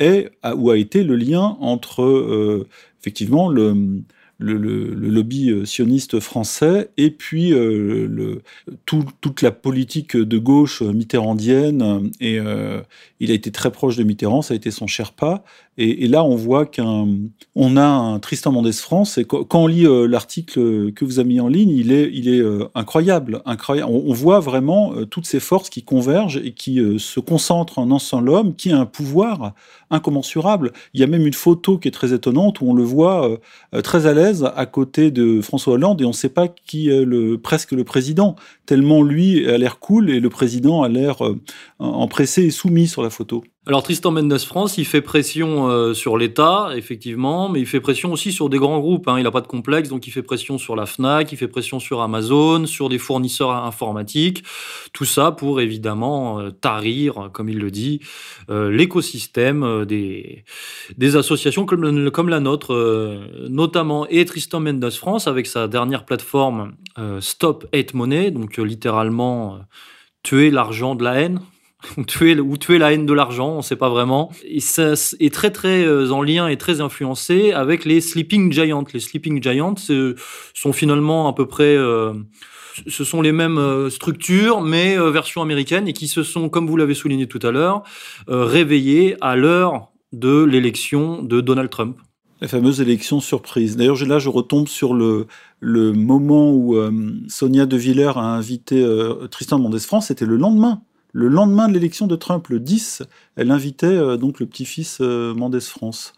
est 0.00 0.30
ou 0.56 0.70
a 0.70 0.76
été 0.76 1.04
le 1.04 1.14
lien 1.14 1.56
entre 1.60 2.66
effectivement 3.00 3.48
le, 3.48 4.02
le, 4.38 4.94
lobby 4.94 5.50
euh, 5.50 5.64
sioniste 5.64 6.20
français 6.20 6.90
et 6.96 7.10
puis 7.10 7.52
euh, 7.52 8.42
toute 8.84 9.42
la 9.42 9.50
politique 9.50 10.16
de 10.16 10.38
gauche 10.38 10.82
mitterrandienne. 10.82 12.10
Et 12.20 12.38
euh, 12.38 12.82
il 13.20 13.30
a 13.30 13.34
été 13.34 13.50
très 13.50 13.70
proche 13.70 13.96
de 13.96 14.04
Mitterrand, 14.04 14.42
ça 14.42 14.54
a 14.54 14.56
été 14.56 14.70
son 14.70 14.86
Sherpa. 14.86 15.44
Et, 15.78 16.08
là, 16.08 16.24
on 16.24 16.36
voit 16.36 16.64
qu'un, 16.64 17.06
on 17.54 17.76
a 17.76 17.84
un 17.84 18.18
Tristan 18.18 18.50
Mendès 18.50 18.72
France. 18.72 19.18
Et 19.18 19.26
quand 19.26 19.46
on 19.52 19.66
lit 19.66 19.86
euh, 19.86 20.06
l'article 20.06 20.92
que 20.92 21.04
vous 21.04 21.18
avez 21.18 21.28
mis 21.28 21.40
en 21.40 21.48
ligne, 21.48 21.68
il 21.68 21.92
est, 21.92 22.10
il 22.14 22.30
est 22.30 22.40
euh, 22.40 22.64
incroyable, 22.74 23.42
incroyable. 23.44 23.90
On, 23.92 24.04
on, 24.06 24.12
voit 24.14 24.40
vraiment 24.40 24.94
euh, 24.94 25.04
toutes 25.04 25.26
ces 25.26 25.38
forces 25.38 25.68
qui 25.68 25.82
convergent 25.82 26.38
et 26.38 26.52
qui 26.52 26.80
se 26.98 27.20
concentrent 27.20 27.78
en 27.78 27.90
un 27.90 27.98
seul 27.98 28.30
homme, 28.30 28.56
qui 28.56 28.72
a 28.72 28.78
un 28.78 28.86
pouvoir 28.86 29.52
incommensurable. 29.90 30.72
Il 30.94 31.00
y 31.00 31.04
a 31.04 31.06
même 31.06 31.26
une 31.26 31.34
photo 31.34 31.76
qui 31.76 31.88
est 31.88 31.92
très 31.92 32.14
étonnante 32.14 32.62
où 32.62 32.70
on 32.70 32.74
le 32.74 32.82
voit 32.82 33.38
très 33.84 34.06
à 34.06 34.14
l'aise 34.14 34.50
à 34.56 34.66
côté 34.66 35.10
de 35.10 35.40
François 35.42 35.74
Hollande 35.74 36.00
et 36.00 36.04
on 36.04 36.08
ne 36.08 36.14
sait 36.14 36.30
pas 36.30 36.48
qui 36.48 36.88
est 36.88 37.04
le, 37.04 37.38
presque 37.38 37.72
le 37.72 37.84
président. 37.84 38.36
Tellement 38.64 39.02
lui 39.02 39.48
a 39.48 39.58
l'air 39.58 39.78
cool 39.78 40.10
et 40.10 40.20
le 40.20 40.30
président 40.30 40.82
a 40.82 40.88
l'air 40.88 41.18
empressé 41.78 42.44
et 42.44 42.50
soumis 42.50 42.88
sur 42.88 43.02
la 43.02 43.10
photo. 43.10 43.44
Alors 43.68 43.82
Tristan 43.82 44.12
Mendes 44.12 44.38
France, 44.38 44.78
il 44.78 44.84
fait 44.84 45.00
pression 45.00 45.68
euh, 45.68 45.92
sur 45.92 46.16
l'État, 46.16 46.68
effectivement, 46.76 47.48
mais 47.48 47.58
il 47.58 47.66
fait 47.66 47.80
pression 47.80 48.12
aussi 48.12 48.30
sur 48.30 48.48
des 48.48 48.58
grands 48.58 48.78
groupes. 48.78 49.08
Hein. 49.08 49.18
Il 49.18 49.24
n'a 49.24 49.32
pas 49.32 49.40
de 49.40 49.48
complexe, 49.48 49.88
donc 49.88 50.06
il 50.06 50.12
fait 50.12 50.22
pression 50.22 50.56
sur 50.56 50.76
la 50.76 50.86
FNAC, 50.86 51.32
il 51.32 51.36
fait 51.36 51.48
pression 51.48 51.80
sur 51.80 52.00
Amazon, 52.00 52.66
sur 52.66 52.88
des 52.88 52.98
fournisseurs 52.98 53.50
informatiques. 53.50 54.44
Tout 54.92 55.04
ça 55.04 55.32
pour 55.32 55.60
évidemment 55.60 56.38
euh, 56.38 56.50
tarir, 56.50 57.30
comme 57.32 57.48
il 57.48 57.58
le 57.58 57.72
dit, 57.72 57.98
euh, 58.50 58.70
l'écosystème 58.70 59.64
euh, 59.64 59.84
des, 59.84 60.44
des 60.96 61.16
associations 61.16 61.66
comme, 61.66 62.12
comme 62.12 62.28
la 62.28 62.38
nôtre, 62.38 62.72
euh, 62.72 63.48
notamment. 63.48 64.06
Et 64.06 64.24
Tristan 64.26 64.60
Mendes 64.60 64.92
France, 64.92 65.26
avec 65.26 65.48
sa 65.48 65.66
dernière 65.66 66.04
plateforme 66.04 66.76
Stop 67.18 67.66
Hate 67.74 67.94
Money, 67.94 68.30
donc 68.30 68.58
littéralement 68.58 69.58
tuer 70.22 70.50
l'argent 70.50 70.94
de 70.94 71.02
la 71.02 71.14
haine, 71.20 71.40
ou 71.96 72.04
tuer, 72.04 72.38
ou 72.38 72.56
tuer 72.56 72.78
la 72.78 72.92
haine 72.92 73.06
de 73.06 73.12
l'argent, 73.12 73.50
on 73.50 73.56
ne 73.58 73.62
sait 73.62 73.76
pas 73.76 73.88
vraiment. 73.88 74.30
Et 74.44 74.60
ça 74.60 74.94
est 75.20 75.32
très 75.32 75.50
très 75.50 75.84
euh, 75.84 76.10
en 76.10 76.22
lien 76.22 76.48
et 76.48 76.56
très 76.56 76.80
influencé 76.80 77.52
avec 77.52 77.84
les 77.84 78.00
Sleeping 78.00 78.52
Giants. 78.52 78.84
Les 78.92 79.00
Sleeping 79.00 79.42
Giants 79.42 79.76
sont 79.76 80.72
finalement 80.72 81.28
à 81.28 81.32
peu 81.32 81.46
près... 81.46 81.76
Euh, 81.76 82.12
ce 82.86 83.04
sont 83.04 83.22
les 83.22 83.32
mêmes 83.32 83.56
euh, 83.56 83.88
structures, 83.88 84.60
mais 84.60 84.98
version 85.10 85.40
américaine, 85.40 85.88
et 85.88 85.94
qui 85.94 86.08
se 86.08 86.22
sont, 86.22 86.50
comme 86.50 86.66
vous 86.66 86.76
l'avez 86.76 86.92
souligné 86.92 87.26
tout 87.26 87.40
à 87.42 87.50
l'heure, 87.50 87.82
réveillés 88.28 89.16
à 89.22 89.34
l'heure 89.34 89.92
de 90.12 90.44
l'élection 90.44 91.22
de 91.22 91.40
Donald 91.40 91.70
Trump. 91.70 91.96
La 92.42 92.48
fameuse 92.48 92.82
élection 92.82 93.20
surprise. 93.20 93.76
D'ailleurs, 93.76 94.04
là, 94.06 94.18
je 94.18 94.28
retombe 94.28 94.68
sur 94.68 94.92
le, 94.92 95.26
moment 95.62 96.52
où 96.52 96.76
euh, 96.76 96.92
Sonia 97.28 97.64
De 97.64 97.78
Villers 97.78 98.12
a 98.16 98.24
invité 98.24 98.82
euh, 98.82 99.26
Tristan 99.28 99.58
Mendes 99.58 99.78
France, 99.78 100.08
c'était 100.08 100.26
le 100.26 100.36
lendemain 100.36 100.82
le 101.16 101.28
lendemain 101.28 101.66
de 101.68 101.72
l'élection 101.72 102.06
de 102.06 102.14
Trump, 102.14 102.48
le 102.48 102.60
10, 102.60 103.02
elle 103.36 103.50
invitait 103.50 103.86
euh, 103.86 104.18
donc 104.18 104.38
le 104.38 104.44
petit-fils 104.44 104.98
euh, 105.00 105.32
Mendès 105.32 105.60
France. 105.60 106.12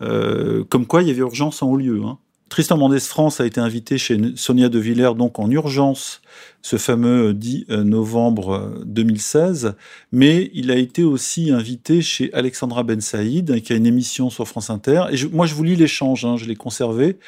Euh, 0.00 0.62
comme 0.68 0.86
quoi, 0.86 1.02
il 1.02 1.08
y 1.08 1.10
avait 1.10 1.22
urgence 1.22 1.60
en 1.60 1.70
haut 1.70 1.76
lieu. 1.76 2.00
Hein. 2.04 2.18
Tristan 2.50 2.76
Mendès 2.76 3.00
France 3.00 3.40
a 3.40 3.46
été 3.46 3.60
invité 3.60 3.98
chez 3.98 4.16
Sonia 4.36 4.68
De 4.68 4.78
Villers, 4.78 5.16
donc 5.16 5.40
en 5.40 5.50
urgence, 5.50 6.22
ce 6.62 6.76
fameux 6.76 7.34
10 7.34 7.66
novembre 7.68 8.80
2016, 8.84 9.74
mais 10.12 10.52
il 10.54 10.70
a 10.70 10.76
été 10.76 11.02
aussi 11.02 11.50
invité 11.50 12.00
chez 12.00 12.32
Alexandra 12.32 12.84
Ben 12.84 13.00
Saïd, 13.00 13.60
qui 13.60 13.72
a 13.72 13.76
une 13.76 13.86
émission 13.86 14.30
sur 14.30 14.46
France 14.46 14.70
Inter. 14.70 15.06
Et 15.10 15.16
moi, 15.32 15.46
je 15.46 15.54
vous 15.54 15.64
lis 15.64 15.74
l'échange, 15.74 16.24
hein, 16.24 16.36
je 16.36 16.44
l'ai 16.44 16.54
conservé. 16.54 17.18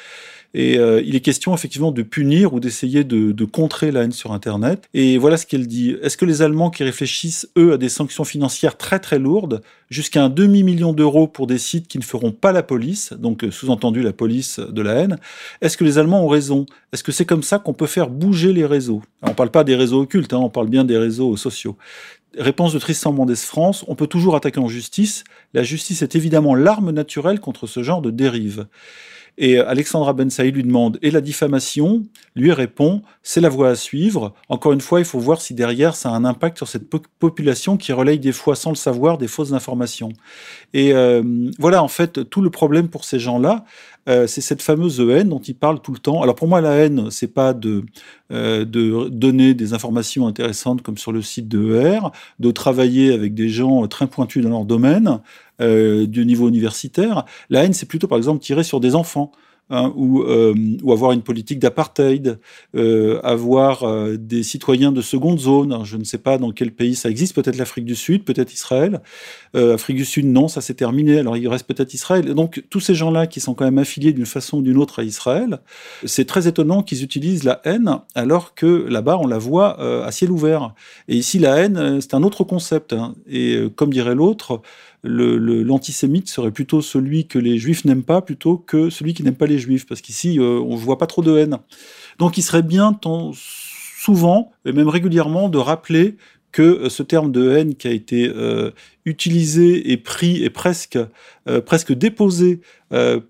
Et 0.53 0.77
euh, 0.77 1.01
il 1.05 1.15
est 1.15 1.19
question 1.19 1.53
effectivement 1.53 1.91
de 1.91 2.01
punir 2.03 2.53
ou 2.53 2.59
d'essayer 2.59 3.03
de, 3.03 3.45
contrer 3.45 3.91
la 3.91 4.03
haine 4.03 4.11
sur 4.11 4.31
Internet. 4.31 4.87
Et 4.93 5.17
voilà 5.17 5.37
ce 5.37 5.45
qu'elle 5.45 5.67
dit. 5.67 5.95
Est-ce 6.01 6.17
que 6.17 6.25
les 6.25 6.41
Allemands 6.41 6.69
qui 6.69 6.83
réfléchissent, 6.83 7.47
eux, 7.57 7.73
à 7.73 7.77
des 7.77 7.89
sanctions 7.89 8.23
financières 8.23 8.77
très 8.77 8.99
très 8.99 9.19
lourdes, 9.19 9.61
jusqu'à 9.89 10.23
un 10.23 10.29
demi-million 10.29 10.93
d'euros 10.93 11.27
pour 11.27 11.47
des 11.47 11.57
sites 11.57 11.87
qui 11.87 11.97
ne 11.97 12.03
feront 12.03 12.31
pas 12.31 12.51
la 12.51 12.63
police, 12.63 13.13
donc 13.13 13.43
euh, 13.43 13.51
sous-entendu 13.51 14.01
la 14.01 14.13
police 14.13 14.59
de 14.59 14.81
la 14.81 14.93
haine, 14.93 15.17
est-ce 15.61 15.77
que 15.77 15.83
les 15.83 15.97
Allemands 15.97 16.23
ont 16.23 16.27
raison? 16.27 16.65
Est-ce 16.91 17.03
que 17.03 17.11
c'est 17.11 17.25
comme 17.25 17.43
ça 17.43 17.59
qu'on 17.59 17.73
peut 17.73 17.87
faire 17.87 18.09
bouger 18.09 18.53
les 18.53 18.65
réseaux? 18.65 19.01
On 19.21 19.29
ne 19.29 19.33
parle 19.33 19.51
pas 19.51 19.63
des 19.63 19.75
réseaux 19.75 20.01
occultes, 20.01 20.33
hein, 20.33 20.39
on 20.39 20.49
parle 20.49 20.67
bien 20.67 20.83
des 20.83 20.97
réseaux 20.97 21.37
sociaux. 21.37 21.77
Réponse 22.37 22.73
de 22.73 22.79
Tristan 22.79 23.13
Mendes 23.13 23.35
France, 23.35 23.83
on 23.87 23.95
peut 23.95 24.07
toujours 24.07 24.35
attaquer 24.35 24.59
en 24.59 24.67
justice. 24.67 25.23
La 25.53 25.63
justice 25.63 26.01
est 26.01 26.15
évidemment 26.15 26.53
l'arme 26.53 26.91
naturelle 26.91 27.39
contre 27.39 27.65
ce 27.65 27.81
genre 27.81 28.01
de 28.01 28.11
dérive. 28.11 28.67
Et 29.37 29.59
Alexandra 29.59 30.13
Ben 30.13 30.29
Saïd 30.29 30.55
lui 30.55 30.63
demande 30.63 30.97
Et 31.01 31.11
la 31.11 31.21
diffamation? 31.21 32.03
Lui 32.35 32.51
répond 32.51 33.01
C'est 33.21 33.41
la 33.41 33.49
voie 33.49 33.69
à 33.69 33.75
suivre. 33.75 34.33
Encore 34.49 34.73
une 34.73 34.81
fois, 34.81 34.99
il 34.99 35.05
faut 35.05 35.19
voir 35.19 35.41
si 35.41 35.53
derrière 35.53 35.95
ça 35.95 36.09
a 36.09 36.13
un 36.13 36.25
impact 36.25 36.57
sur 36.57 36.67
cette 36.67 36.89
po 36.89 36.99
population 37.19 37.77
qui 37.77 37.93
relaye 37.93 38.19
des 38.19 38.31
fois 38.31 38.55
sans 38.55 38.71
le 38.71 38.75
savoir 38.75 39.17
des 39.17 39.27
fausses 39.27 39.53
informations. 39.53 40.09
Et 40.73 40.93
euh, 40.93 41.23
voilà 41.59 41.83
en 41.83 41.87
fait 41.87 42.29
tout 42.29 42.41
le 42.41 42.49
problème 42.49 42.89
pour 42.89 43.05
ces 43.05 43.19
gens-là. 43.19 43.65
Euh, 44.07 44.25
c'est 44.25 44.41
cette 44.41 44.61
fameuse 44.61 45.01
haine 45.01 45.29
dont 45.29 45.39
ils 45.39 45.55
parlent 45.55 45.81
tout 45.81 45.91
le 45.91 45.99
temps. 45.99 46.21
Alors 46.21 46.35
pour 46.35 46.47
moi, 46.47 46.61
la 46.61 46.71
haine, 46.75 47.11
c'est 47.11 47.33
pas 47.33 47.53
de, 47.53 47.83
euh, 48.31 48.63
de 48.63 49.09
donner 49.09 49.53
des 49.53 49.73
informations 49.73 50.27
intéressantes 50.27 50.81
comme 50.81 50.97
sur 50.97 51.11
le 51.11 51.21
site 51.21 51.47
de 51.49 51.75
ER, 51.75 51.99
de 52.39 52.51
travailler 52.51 53.13
avec 53.13 53.33
des 53.33 53.49
gens 53.49 53.85
très 53.87 54.07
pointus 54.07 54.43
dans 54.43 54.49
leur 54.49 54.65
domaine, 54.65 55.19
euh, 55.59 56.05
du 56.05 56.23
niveau 56.23 56.49
universitaire. 56.49 57.25
La 57.49 57.63
haine, 57.63 57.73
c'est 57.73 57.87
plutôt 57.87 58.07
par 58.07 58.19
exemple 58.19 58.43
tirer 58.43 58.63
sur 58.63 58.79
des 58.79 58.93
enfants. 58.93 59.31
Hein, 59.69 59.91
ou, 59.97 60.21
euh, 60.21 60.55
ou, 60.81 60.93
avoir 60.93 61.11
une 61.11 61.23
politique 61.23 61.59
d'apartheid, 61.59 62.39
euh, 62.73 63.19
avoir 63.21 63.83
des 64.17 64.41
citoyens 64.41 64.93
de 64.93 65.01
seconde 65.01 65.39
zone. 65.39 65.83
Je 65.83 65.97
ne 65.97 66.05
sais 66.05 66.19
pas 66.19 66.37
dans 66.37 66.51
quel 66.51 66.71
pays 66.71 66.95
ça 66.95 67.09
existe, 67.09 67.35
peut-être 67.35 67.57
l'Afrique 67.57 67.83
du 67.83 67.95
Sud, 67.95 68.23
peut-être 68.23 68.53
Israël. 68.53 69.01
Afrique 69.53 69.97
du 69.97 70.05
Sud, 70.05 70.25
non, 70.25 70.47
ça 70.47 70.61
s'est 70.61 70.75
terminé. 70.75 71.19
Alors 71.19 71.35
il 71.35 71.49
reste 71.49 71.67
peut-être 71.67 71.93
Israël. 71.93 72.33
Donc 72.33 72.63
tous 72.69 72.79
ces 72.79 72.95
gens-là 72.95 73.27
qui 73.27 73.41
sont 73.41 73.55
quand 73.55 73.65
même 73.65 73.77
affiliés 73.77 74.13
d'une 74.13 74.25
façon 74.25 74.59
ou 74.59 74.61
d'une 74.61 74.77
autre 74.77 74.99
à 74.99 75.03
Israël, 75.03 75.59
c'est 76.05 76.25
très 76.25 76.47
étonnant 76.47 76.81
qu'ils 76.81 77.03
utilisent 77.03 77.43
la 77.43 77.59
haine 77.65 77.99
alors 78.15 78.55
que 78.55 78.87
là-bas 78.87 79.17
on 79.17 79.27
la 79.27 79.37
voit 79.37 79.81
à 80.05 80.11
ciel 80.11 80.31
ouvert. 80.31 80.75
Et 81.09 81.17
ici 81.17 81.39
la 81.39 81.57
haine, 81.57 81.99
c'est 81.99 82.13
un 82.13 82.23
autre 82.23 82.45
concept. 82.45 82.93
Hein. 82.93 83.15
Et 83.27 83.67
comme 83.75 83.91
dirait 83.91 84.15
l'autre, 84.15 84.61
l'antisémite 85.07 86.29
serait 86.29 86.51
plutôt 86.51 86.81
celui 86.81 87.27
que 87.27 87.39
les 87.39 87.57
juifs 87.57 87.85
n'aiment 87.85 88.03
pas 88.03 88.21
plutôt 88.21 88.57
que 88.57 88.89
celui 88.89 89.13
qui 89.13 89.23
n'aime 89.23 89.35
pas 89.35 89.47
les 89.47 89.59
juifs, 89.59 89.85
parce 89.85 90.01
qu'ici, 90.01 90.39
euh, 90.39 90.59
on 90.59 90.75
ne 90.75 90.79
voit 90.79 90.97
pas 90.97 91.07
trop 91.07 91.21
de 91.21 91.37
haine. 91.37 91.57
Donc 92.19 92.37
il 92.37 92.41
serait 92.41 92.63
bien 92.63 92.93
tant, 92.93 93.31
souvent, 93.33 94.51
et 94.65 94.71
même 94.71 94.87
régulièrement, 94.87 95.49
de 95.49 95.57
rappeler 95.57 96.17
que 96.51 96.61
euh, 96.61 96.89
ce 96.89 97.03
terme 97.03 97.31
de 97.31 97.51
haine 97.51 97.75
qui 97.75 97.87
a 97.87 97.91
été 97.91 98.31
euh, 98.33 98.71
utilisé 99.05 99.91
et 99.91 99.97
pris 99.97 100.43
et 100.43 100.49
presque, 100.49 100.97
euh, 101.47 101.61
presque 101.61 101.93
déposé 101.93 102.61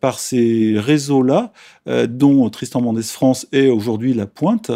par 0.01 0.19
ces 0.19 0.75
réseaux-là, 0.77 1.51
dont 2.07 2.47
Tristan 2.51 2.79
Mendès 2.79 3.01
France 3.01 3.47
est 3.51 3.69
aujourd'hui 3.69 4.13
la 4.13 4.27
pointe, 4.27 4.69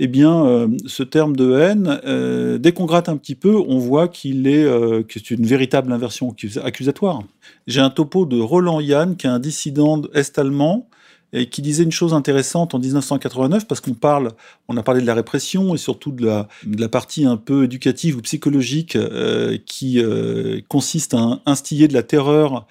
eh 0.00 0.08
bien, 0.08 0.68
ce 0.86 1.04
terme 1.04 1.36
de 1.36 1.56
haine, 1.56 2.58
dès 2.58 2.72
qu'on 2.72 2.86
gratte 2.86 3.08
un 3.08 3.16
petit 3.16 3.36
peu, 3.36 3.54
on 3.54 3.78
voit 3.78 4.08
qu'il 4.08 4.48
est, 4.48 4.64
que 4.64 5.34
une 5.34 5.46
véritable 5.46 5.92
inversion 5.92 6.34
accusatoire. 6.64 7.22
J'ai 7.68 7.80
un 7.80 7.90
topo 7.90 8.26
de 8.26 8.40
Roland 8.40 8.80
Yann, 8.80 9.14
qui 9.14 9.28
est 9.28 9.30
un 9.30 9.38
dissident 9.38 10.02
est-allemand, 10.14 10.88
et 11.34 11.46
qui 11.46 11.60
disait 11.60 11.82
une 11.82 11.92
chose 11.92 12.14
intéressante 12.14 12.74
en 12.74 12.78
1989, 12.78 13.66
parce 13.66 13.80
qu'on 13.80 13.92
parle, 13.92 14.30
on 14.68 14.76
a 14.76 14.82
parlé 14.82 15.00
de 15.02 15.06
la 15.06 15.14
répression 15.14 15.74
et 15.74 15.78
surtout 15.78 16.12
de 16.12 16.24
la, 16.24 16.88
partie 16.88 17.26
un 17.26 17.36
peu 17.36 17.64
éducative 17.64 18.16
ou 18.16 18.22
psychologique 18.22 18.94
euh, 18.94 19.58
qui 19.66 20.00
euh, 20.00 20.60
consiste 20.68 21.12
à 21.12 21.40
instiller 21.44 21.88
de 21.88 21.92
la 21.92 22.04
terreur 22.04 22.66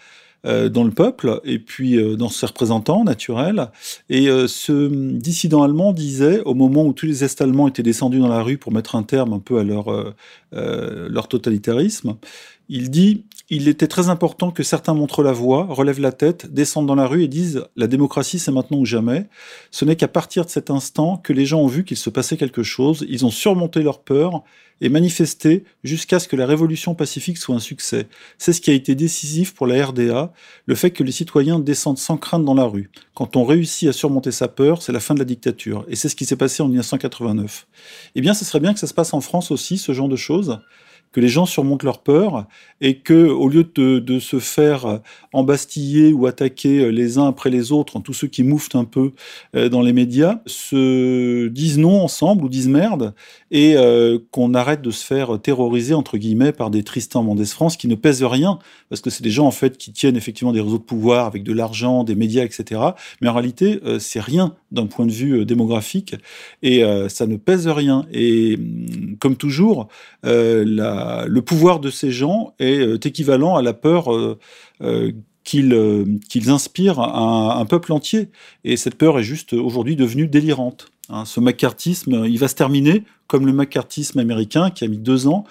euh, 0.45 0.69
dans 0.69 0.85
le 0.85 0.91
peuple 0.91 1.41
et 1.43 1.59
puis 1.59 1.97
dans 2.15 2.29
ses 2.29 2.45
représentants 2.45 3.03
naturels. 3.03 3.69
Et 4.09 4.27
ce 4.47 4.87
dissident 4.87 5.63
allemand 5.63 5.91
disait, 5.91 6.41
au 6.45 6.53
moment 6.53 6.85
où 6.85 6.93
tous 6.93 7.05
les 7.05 7.25
Est-Allemands 7.25 7.67
étaient 7.67 7.83
descendus 7.83 8.19
dans 8.19 8.29
la 8.29 8.41
rue 8.41 8.57
pour 8.57 8.71
mettre 8.71 8.95
un 8.95 9.03
terme 9.03 9.33
un 9.33 9.39
peu 9.39 9.59
à 9.59 9.63
leur 9.63 11.27
totalitarisme, 11.27 12.15
il 12.69 12.89
dit 12.89 13.25
il 13.49 13.67
était 13.67 13.87
très 13.87 14.09
important 14.09 14.51
que 14.51 14.63
certains 14.63 14.93
montrent 14.93 15.21
la 15.21 15.33
voie, 15.33 15.67
relèvent 15.69 15.99
la 15.99 16.11
tête, 16.11 16.51
descendent 16.51 16.87
dans 16.87 16.95
la 16.95 17.05
rue 17.05 17.23
et 17.23 17.27
disent 17.27 17.65
la 17.75 17.87
démocratie 17.87 18.39
c'est 18.39 18.51
maintenant 18.51 18.79
ou 18.79 18.85
jamais. 18.85 19.27
Ce 19.69 19.85
n'est 19.85 19.95
qu'à 19.95 20.07
partir 20.07 20.45
de 20.45 20.49
cet 20.49 20.71
instant 20.71 21.17
que 21.17 21.33
les 21.33 21.45
gens 21.45 21.59
ont 21.59 21.67
vu 21.67 21.83
qu'il 21.83 21.97
se 21.97 22.09
passait 22.09 22.37
quelque 22.37 22.63
chose, 22.63 23.05
ils 23.09 23.25
ont 23.25 23.31
surmonté 23.31 23.83
leur 23.83 24.01
peur 24.01 24.43
et 24.81 24.89
manifesté 24.89 25.65
jusqu'à 25.83 26.19
ce 26.19 26.27
que 26.27 26.35
la 26.35 26.45
révolution 26.45 26.95
pacifique 26.95 27.37
soit 27.37 27.55
un 27.55 27.59
succès. 27.59 28.07
C'est 28.37 28.53
ce 28.53 28.61
qui 28.61 28.71
a 28.71 28.73
été 28.73 28.95
décisif 28.95 29.53
pour 29.53 29.67
la 29.67 29.85
RDA, 29.85 30.33
le 30.65 30.75
fait 30.75 30.91
que 30.91 31.03
les 31.03 31.11
citoyens 31.11 31.59
descendent 31.59 31.99
sans 31.99 32.17
crainte 32.17 32.45
dans 32.45 32.55
la 32.55 32.65
rue. 32.65 32.89
Quand 33.13 33.35
on 33.35 33.45
réussit 33.45 33.87
à 33.87 33.93
surmonter 33.93 34.31
sa 34.31 34.47
peur, 34.47 34.81
c'est 34.81 34.91
la 34.91 34.99
fin 34.99 35.13
de 35.13 35.19
la 35.19 35.25
dictature. 35.25 35.85
Et 35.89 35.95
c'est 35.95 36.09
ce 36.09 36.15
qui 36.15 36.25
s'est 36.25 36.37
passé 36.37 36.63
en 36.63 36.67
1989. 36.67 37.67
Eh 38.15 38.21
bien, 38.21 38.33
ce 38.33 38.45
serait 38.45 38.59
bien 38.59 38.73
que 38.73 38.79
ça 38.79 38.87
se 38.87 38.93
passe 38.93 39.13
en 39.13 39.21
France 39.21 39.51
aussi, 39.51 39.77
ce 39.77 39.91
genre 39.93 40.09
de 40.09 40.15
choses 40.15 40.59
que 41.13 41.21
les 41.21 41.29
gens 41.29 41.45
surmontent 41.45 41.85
leur 41.85 41.99
peur 41.99 42.47
et 42.81 42.97
que, 42.97 43.27
au 43.29 43.47
lieu 43.47 43.63
de, 43.63 44.19
se 44.19 44.39
faire 44.39 44.99
embastiller 45.31 46.11
ou 46.11 46.27
attaquer 46.27 46.91
les 46.91 47.17
uns 47.17 47.27
après 47.27 47.49
les 47.49 47.71
autres, 47.71 47.99
tous 48.03 48.13
ceux 48.13 48.27
qui 48.27 48.43
mouftent 48.43 48.75
un 48.75 48.83
peu 48.83 49.11
euh, 49.55 49.69
dans 49.69 49.81
les 49.81 49.93
médias, 49.93 50.41
se 50.45 51.47
disent 51.47 51.77
non 51.77 52.01
ensemble 52.01 52.45
ou 52.45 52.49
disent 52.49 52.67
merde 52.67 53.13
et 53.51 53.75
euh, 53.75 54.19
qu'on 54.31 54.53
arrête 54.53 54.81
de 54.81 54.91
se 54.91 55.05
faire 55.05 55.39
terroriser 55.41 55.93
entre 55.93 56.17
guillemets 56.17 56.51
par 56.51 56.69
des 56.69 56.83
Tristan 56.83 57.23
Mendès 57.23 57.45
France 57.45 57.77
qui 57.77 57.87
ne 57.87 57.95
pèsent 57.95 58.23
rien 58.23 58.59
parce 58.89 59.01
que 59.01 59.09
c'est 59.09 59.23
des 59.23 59.29
gens 59.29 59.45
en 59.45 59.51
fait 59.51 59.77
qui 59.77 59.91
tiennent 59.91 60.17
effectivement 60.17 60.51
des 60.51 60.61
réseaux 60.61 60.77
de 60.77 60.83
pouvoir 60.83 61.25
avec 61.25 61.43
de 61.43 61.53
l'argent, 61.53 62.03
des 62.03 62.15
médias, 62.15 62.43
etc. 62.43 62.81
Mais 63.21 63.29
en 63.29 63.33
réalité, 63.33 63.79
euh, 63.85 63.99
c'est 63.99 64.19
rien 64.19 64.55
d'un 64.71 64.87
point 64.87 65.05
de 65.05 65.11
vue 65.11 65.45
démographique 65.45 66.15
et 66.63 66.83
ça 67.07 67.27
ne 67.27 67.37
pèse 67.37 67.67
rien. 67.67 68.07
Et 68.11 68.55
hum, 68.55 69.17
comme 69.19 69.35
toujours, 69.35 69.87
la 70.23 71.02
le 71.27 71.41
pouvoir 71.41 71.79
de 71.79 71.89
ces 71.89 72.11
gens 72.11 72.53
est 72.59 72.79
euh, 72.79 72.97
équivalent 73.03 73.55
à 73.55 73.61
la 73.61 73.73
peur 73.73 74.13
euh, 74.13 74.37
euh, 74.81 75.11
qu'ils 75.43 76.49
inspirent 76.49 76.99
à 76.99 77.59
un, 77.59 77.65
peuple 77.65 77.91
entier. 77.91 78.29
Et 78.63 78.77
cette 78.77 78.95
peur 78.95 79.19
est 79.19 79.23
juste 79.23 79.53
aujourd'hui 79.53 79.95
devenue 79.95 80.27
délirante. 80.27 80.87
Hein. 81.09 81.25
ce 81.25 81.41
macartisme, 81.41 82.23
il 82.25 82.39
va 82.39 82.47
se 82.47 82.55
terminer 82.55 83.03
comme 83.27 83.45
le 83.45 83.51
macartisme 83.51 84.19
américain 84.19 84.69
qui 84.69 84.85
a 84.85 84.87
mis 84.87 84.97
deux 84.97 85.27
ans. 85.27 85.43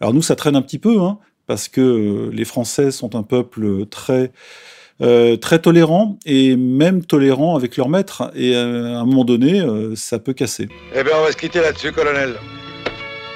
Alors 0.00 0.14
nous, 0.14 0.22
ça 0.22 0.36
traîne 0.36 0.54
un 0.54 0.62
petit 0.62 0.78
peu, 0.78 1.00
hein, 1.00 1.18
parce 1.48 1.66
que 1.66 2.30
les 2.32 2.44
Français 2.44 2.92
sont 2.92 3.16
un 3.16 3.24
peuple 3.24 3.86
très 3.86 4.32
très 5.40 5.58
tolérant 5.58 6.20
et 6.24 6.54
même 6.54 7.04
tolérant 7.04 7.56
avec 7.56 7.76
leurs 7.76 7.88
maîtres. 7.88 8.30
Et 8.36 8.54
à 8.54 9.00
un 9.00 9.04
moment 9.04 9.24
donné, 9.24 9.60
ça 9.96 10.20
peut 10.20 10.34
casser. 10.34 10.68
Eh 10.94 11.02
bien, 11.02 11.14
on 11.18 11.24
va 11.24 11.32
se 11.32 11.36
quitter 11.36 11.60
là-dessus, 11.60 11.90
colonel. 11.90 12.36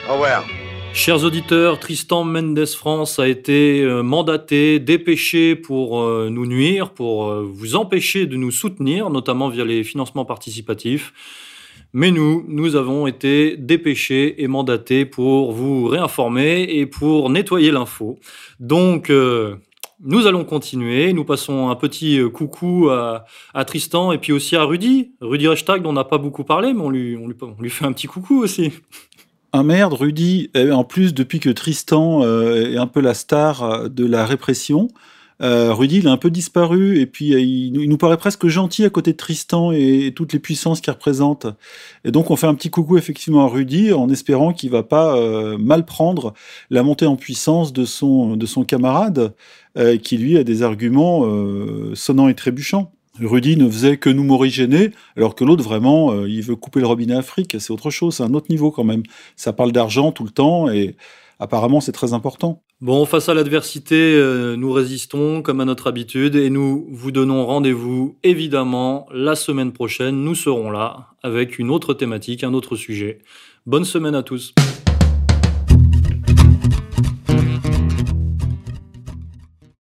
Au 0.08 0.12
revoir. 0.12 0.46
Chers 0.92 1.24
auditeurs, 1.24 1.78
Tristan 1.78 2.24
Mendes 2.24 2.66
France 2.66 3.18
a 3.18 3.28
été 3.28 3.82
euh, 3.82 4.02
mandaté, 4.02 4.80
dépêché 4.80 5.54
pour 5.54 6.00
euh, 6.00 6.28
nous 6.30 6.46
nuire, 6.46 6.90
pour 6.90 7.26
euh, 7.26 7.42
vous 7.42 7.76
empêcher 7.76 8.26
de 8.26 8.36
nous 8.36 8.50
soutenir, 8.50 9.10
notamment 9.10 9.48
via 9.48 9.64
les 9.64 9.84
financements 9.84 10.24
participatifs. 10.24 11.12
Mais 11.92 12.10
nous, 12.10 12.44
nous 12.48 12.76
avons 12.76 13.06
été 13.06 13.56
dépêchés 13.56 14.42
et 14.42 14.48
mandatés 14.48 15.04
pour 15.06 15.52
vous 15.52 15.86
réinformer 15.86 16.62
et 16.62 16.86
pour 16.86 17.30
nettoyer 17.30 17.70
l'info. 17.70 18.18
Donc, 18.60 19.10
nous 20.00 20.26
allons 20.26 20.44
continuer. 20.44 21.12
Nous 21.14 21.24
passons 21.24 21.70
un 21.70 21.76
petit 21.76 22.20
coucou 22.34 22.90
à, 22.90 23.24
Tristan 23.64 24.12
et 24.12 24.18
puis 24.18 24.32
aussi 24.32 24.56
à 24.56 24.64
Rudy. 24.64 25.12
Rudy 25.22 25.46
Hashtag, 25.46 25.82
dont 25.82 25.90
on 25.90 25.94
n'a 25.94 26.04
pas 26.04 26.18
beaucoup 26.18 26.44
parlé, 26.44 26.74
mais 26.74 26.82
on 26.82 26.90
lui, 26.90 27.16
on 27.16 27.62
lui 27.62 27.70
fait 27.70 27.86
un 27.86 27.92
petit 27.92 28.08
coucou 28.08 28.42
aussi. 28.42 28.72
Ah 29.58 29.62
merde, 29.62 29.94
Rudy, 29.94 30.50
en 30.54 30.84
plus, 30.84 31.14
depuis 31.14 31.40
que 31.40 31.48
Tristan 31.48 32.22
euh, 32.22 32.74
est 32.74 32.76
un 32.76 32.86
peu 32.86 33.00
la 33.00 33.14
star 33.14 33.62
euh, 33.62 33.88
de 33.88 34.04
la 34.04 34.26
répression, 34.26 34.88
euh, 35.40 35.72
Rudy, 35.72 36.00
il 36.00 36.08
a 36.08 36.10
un 36.10 36.18
peu 36.18 36.28
disparu, 36.28 36.98
et 37.00 37.06
puis 37.06 37.28
il, 37.28 37.72
nous 37.88 37.96
paraît 37.96 38.18
presque 38.18 38.48
gentil 38.48 38.84
à 38.84 38.90
côté 38.90 39.12
de 39.12 39.16
Tristan 39.16 39.72
et, 39.72 40.12
toutes 40.14 40.34
les 40.34 40.40
puissances 40.40 40.82
qu'il 40.82 40.92
représente. 40.92 41.46
Et 42.04 42.10
donc, 42.10 42.30
on 42.30 42.36
fait 42.36 42.46
un 42.46 42.54
petit 42.54 42.68
coucou 42.68 42.98
effectivement 42.98 43.46
à 43.46 43.48
Rudy, 43.48 43.94
en 43.94 44.10
espérant 44.10 44.52
qu'il 44.52 44.68
va 44.68 44.82
pas 44.82 45.18
mal 45.56 45.86
prendre 45.86 46.34
la 46.68 46.82
montée 46.82 47.06
en 47.06 47.16
puissance 47.16 47.72
de 47.72 47.86
son, 47.86 48.36
de 48.36 48.44
son 48.44 48.62
camarade, 48.62 49.32
qui 50.02 50.18
lui 50.18 50.36
a 50.36 50.44
des 50.44 50.62
arguments 50.62 51.24
sonnants 51.94 52.28
et 52.28 52.34
trébuchants. 52.34 52.92
Rudy 53.20 53.56
ne 53.56 53.68
faisait 53.68 53.96
que 53.96 54.10
nous 54.10 54.24
morigéner, 54.24 54.90
alors 55.16 55.34
que 55.34 55.44
l'autre, 55.44 55.64
vraiment, 55.64 56.12
euh, 56.12 56.28
il 56.28 56.42
veut 56.42 56.56
couper 56.56 56.80
le 56.80 56.86
robinet 56.86 57.14
Afrique. 57.14 57.56
C'est 57.58 57.72
autre 57.72 57.90
chose, 57.90 58.16
c'est 58.16 58.22
un 58.22 58.34
autre 58.34 58.46
niveau 58.50 58.70
quand 58.70 58.84
même. 58.84 59.02
Ça 59.36 59.52
parle 59.52 59.72
d'argent 59.72 60.12
tout 60.12 60.24
le 60.24 60.30
temps 60.30 60.68
et 60.70 60.96
apparemment, 61.38 61.80
c'est 61.80 61.92
très 61.92 62.12
important. 62.12 62.62
Bon, 62.82 63.06
face 63.06 63.30
à 63.30 63.34
l'adversité, 63.34 63.96
euh, 63.96 64.54
nous 64.56 64.70
résistons 64.70 65.40
comme 65.40 65.60
à 65.60 65.64
notre 65.64 65.86
habitude 65.86 66.36
et 66.36 66.50
nous 66.50 66.86
vous 66.90 67.10
donnons 67.10 67.46
rendez-vous 67.46 68.18
évidemment 68.22 69.06
la 69.12 69.34
semaine 69.34 69.72
prochaine. 69.72 70.22
Nous 70.22 70.34
serons 70.34 70.70
là 70.70 71.08
avec 71.22 71.58
une 71.58 71.70
autre 71.70 71.94
thématique, 71.94 72.44
un 72.44 72.52
autre 72.52 72.76
sujet. 72.76 73.20
Bonne 73.64 73.84
semaine 73.84 74.14
à 74.14 74.22
tous. 74.22 74.52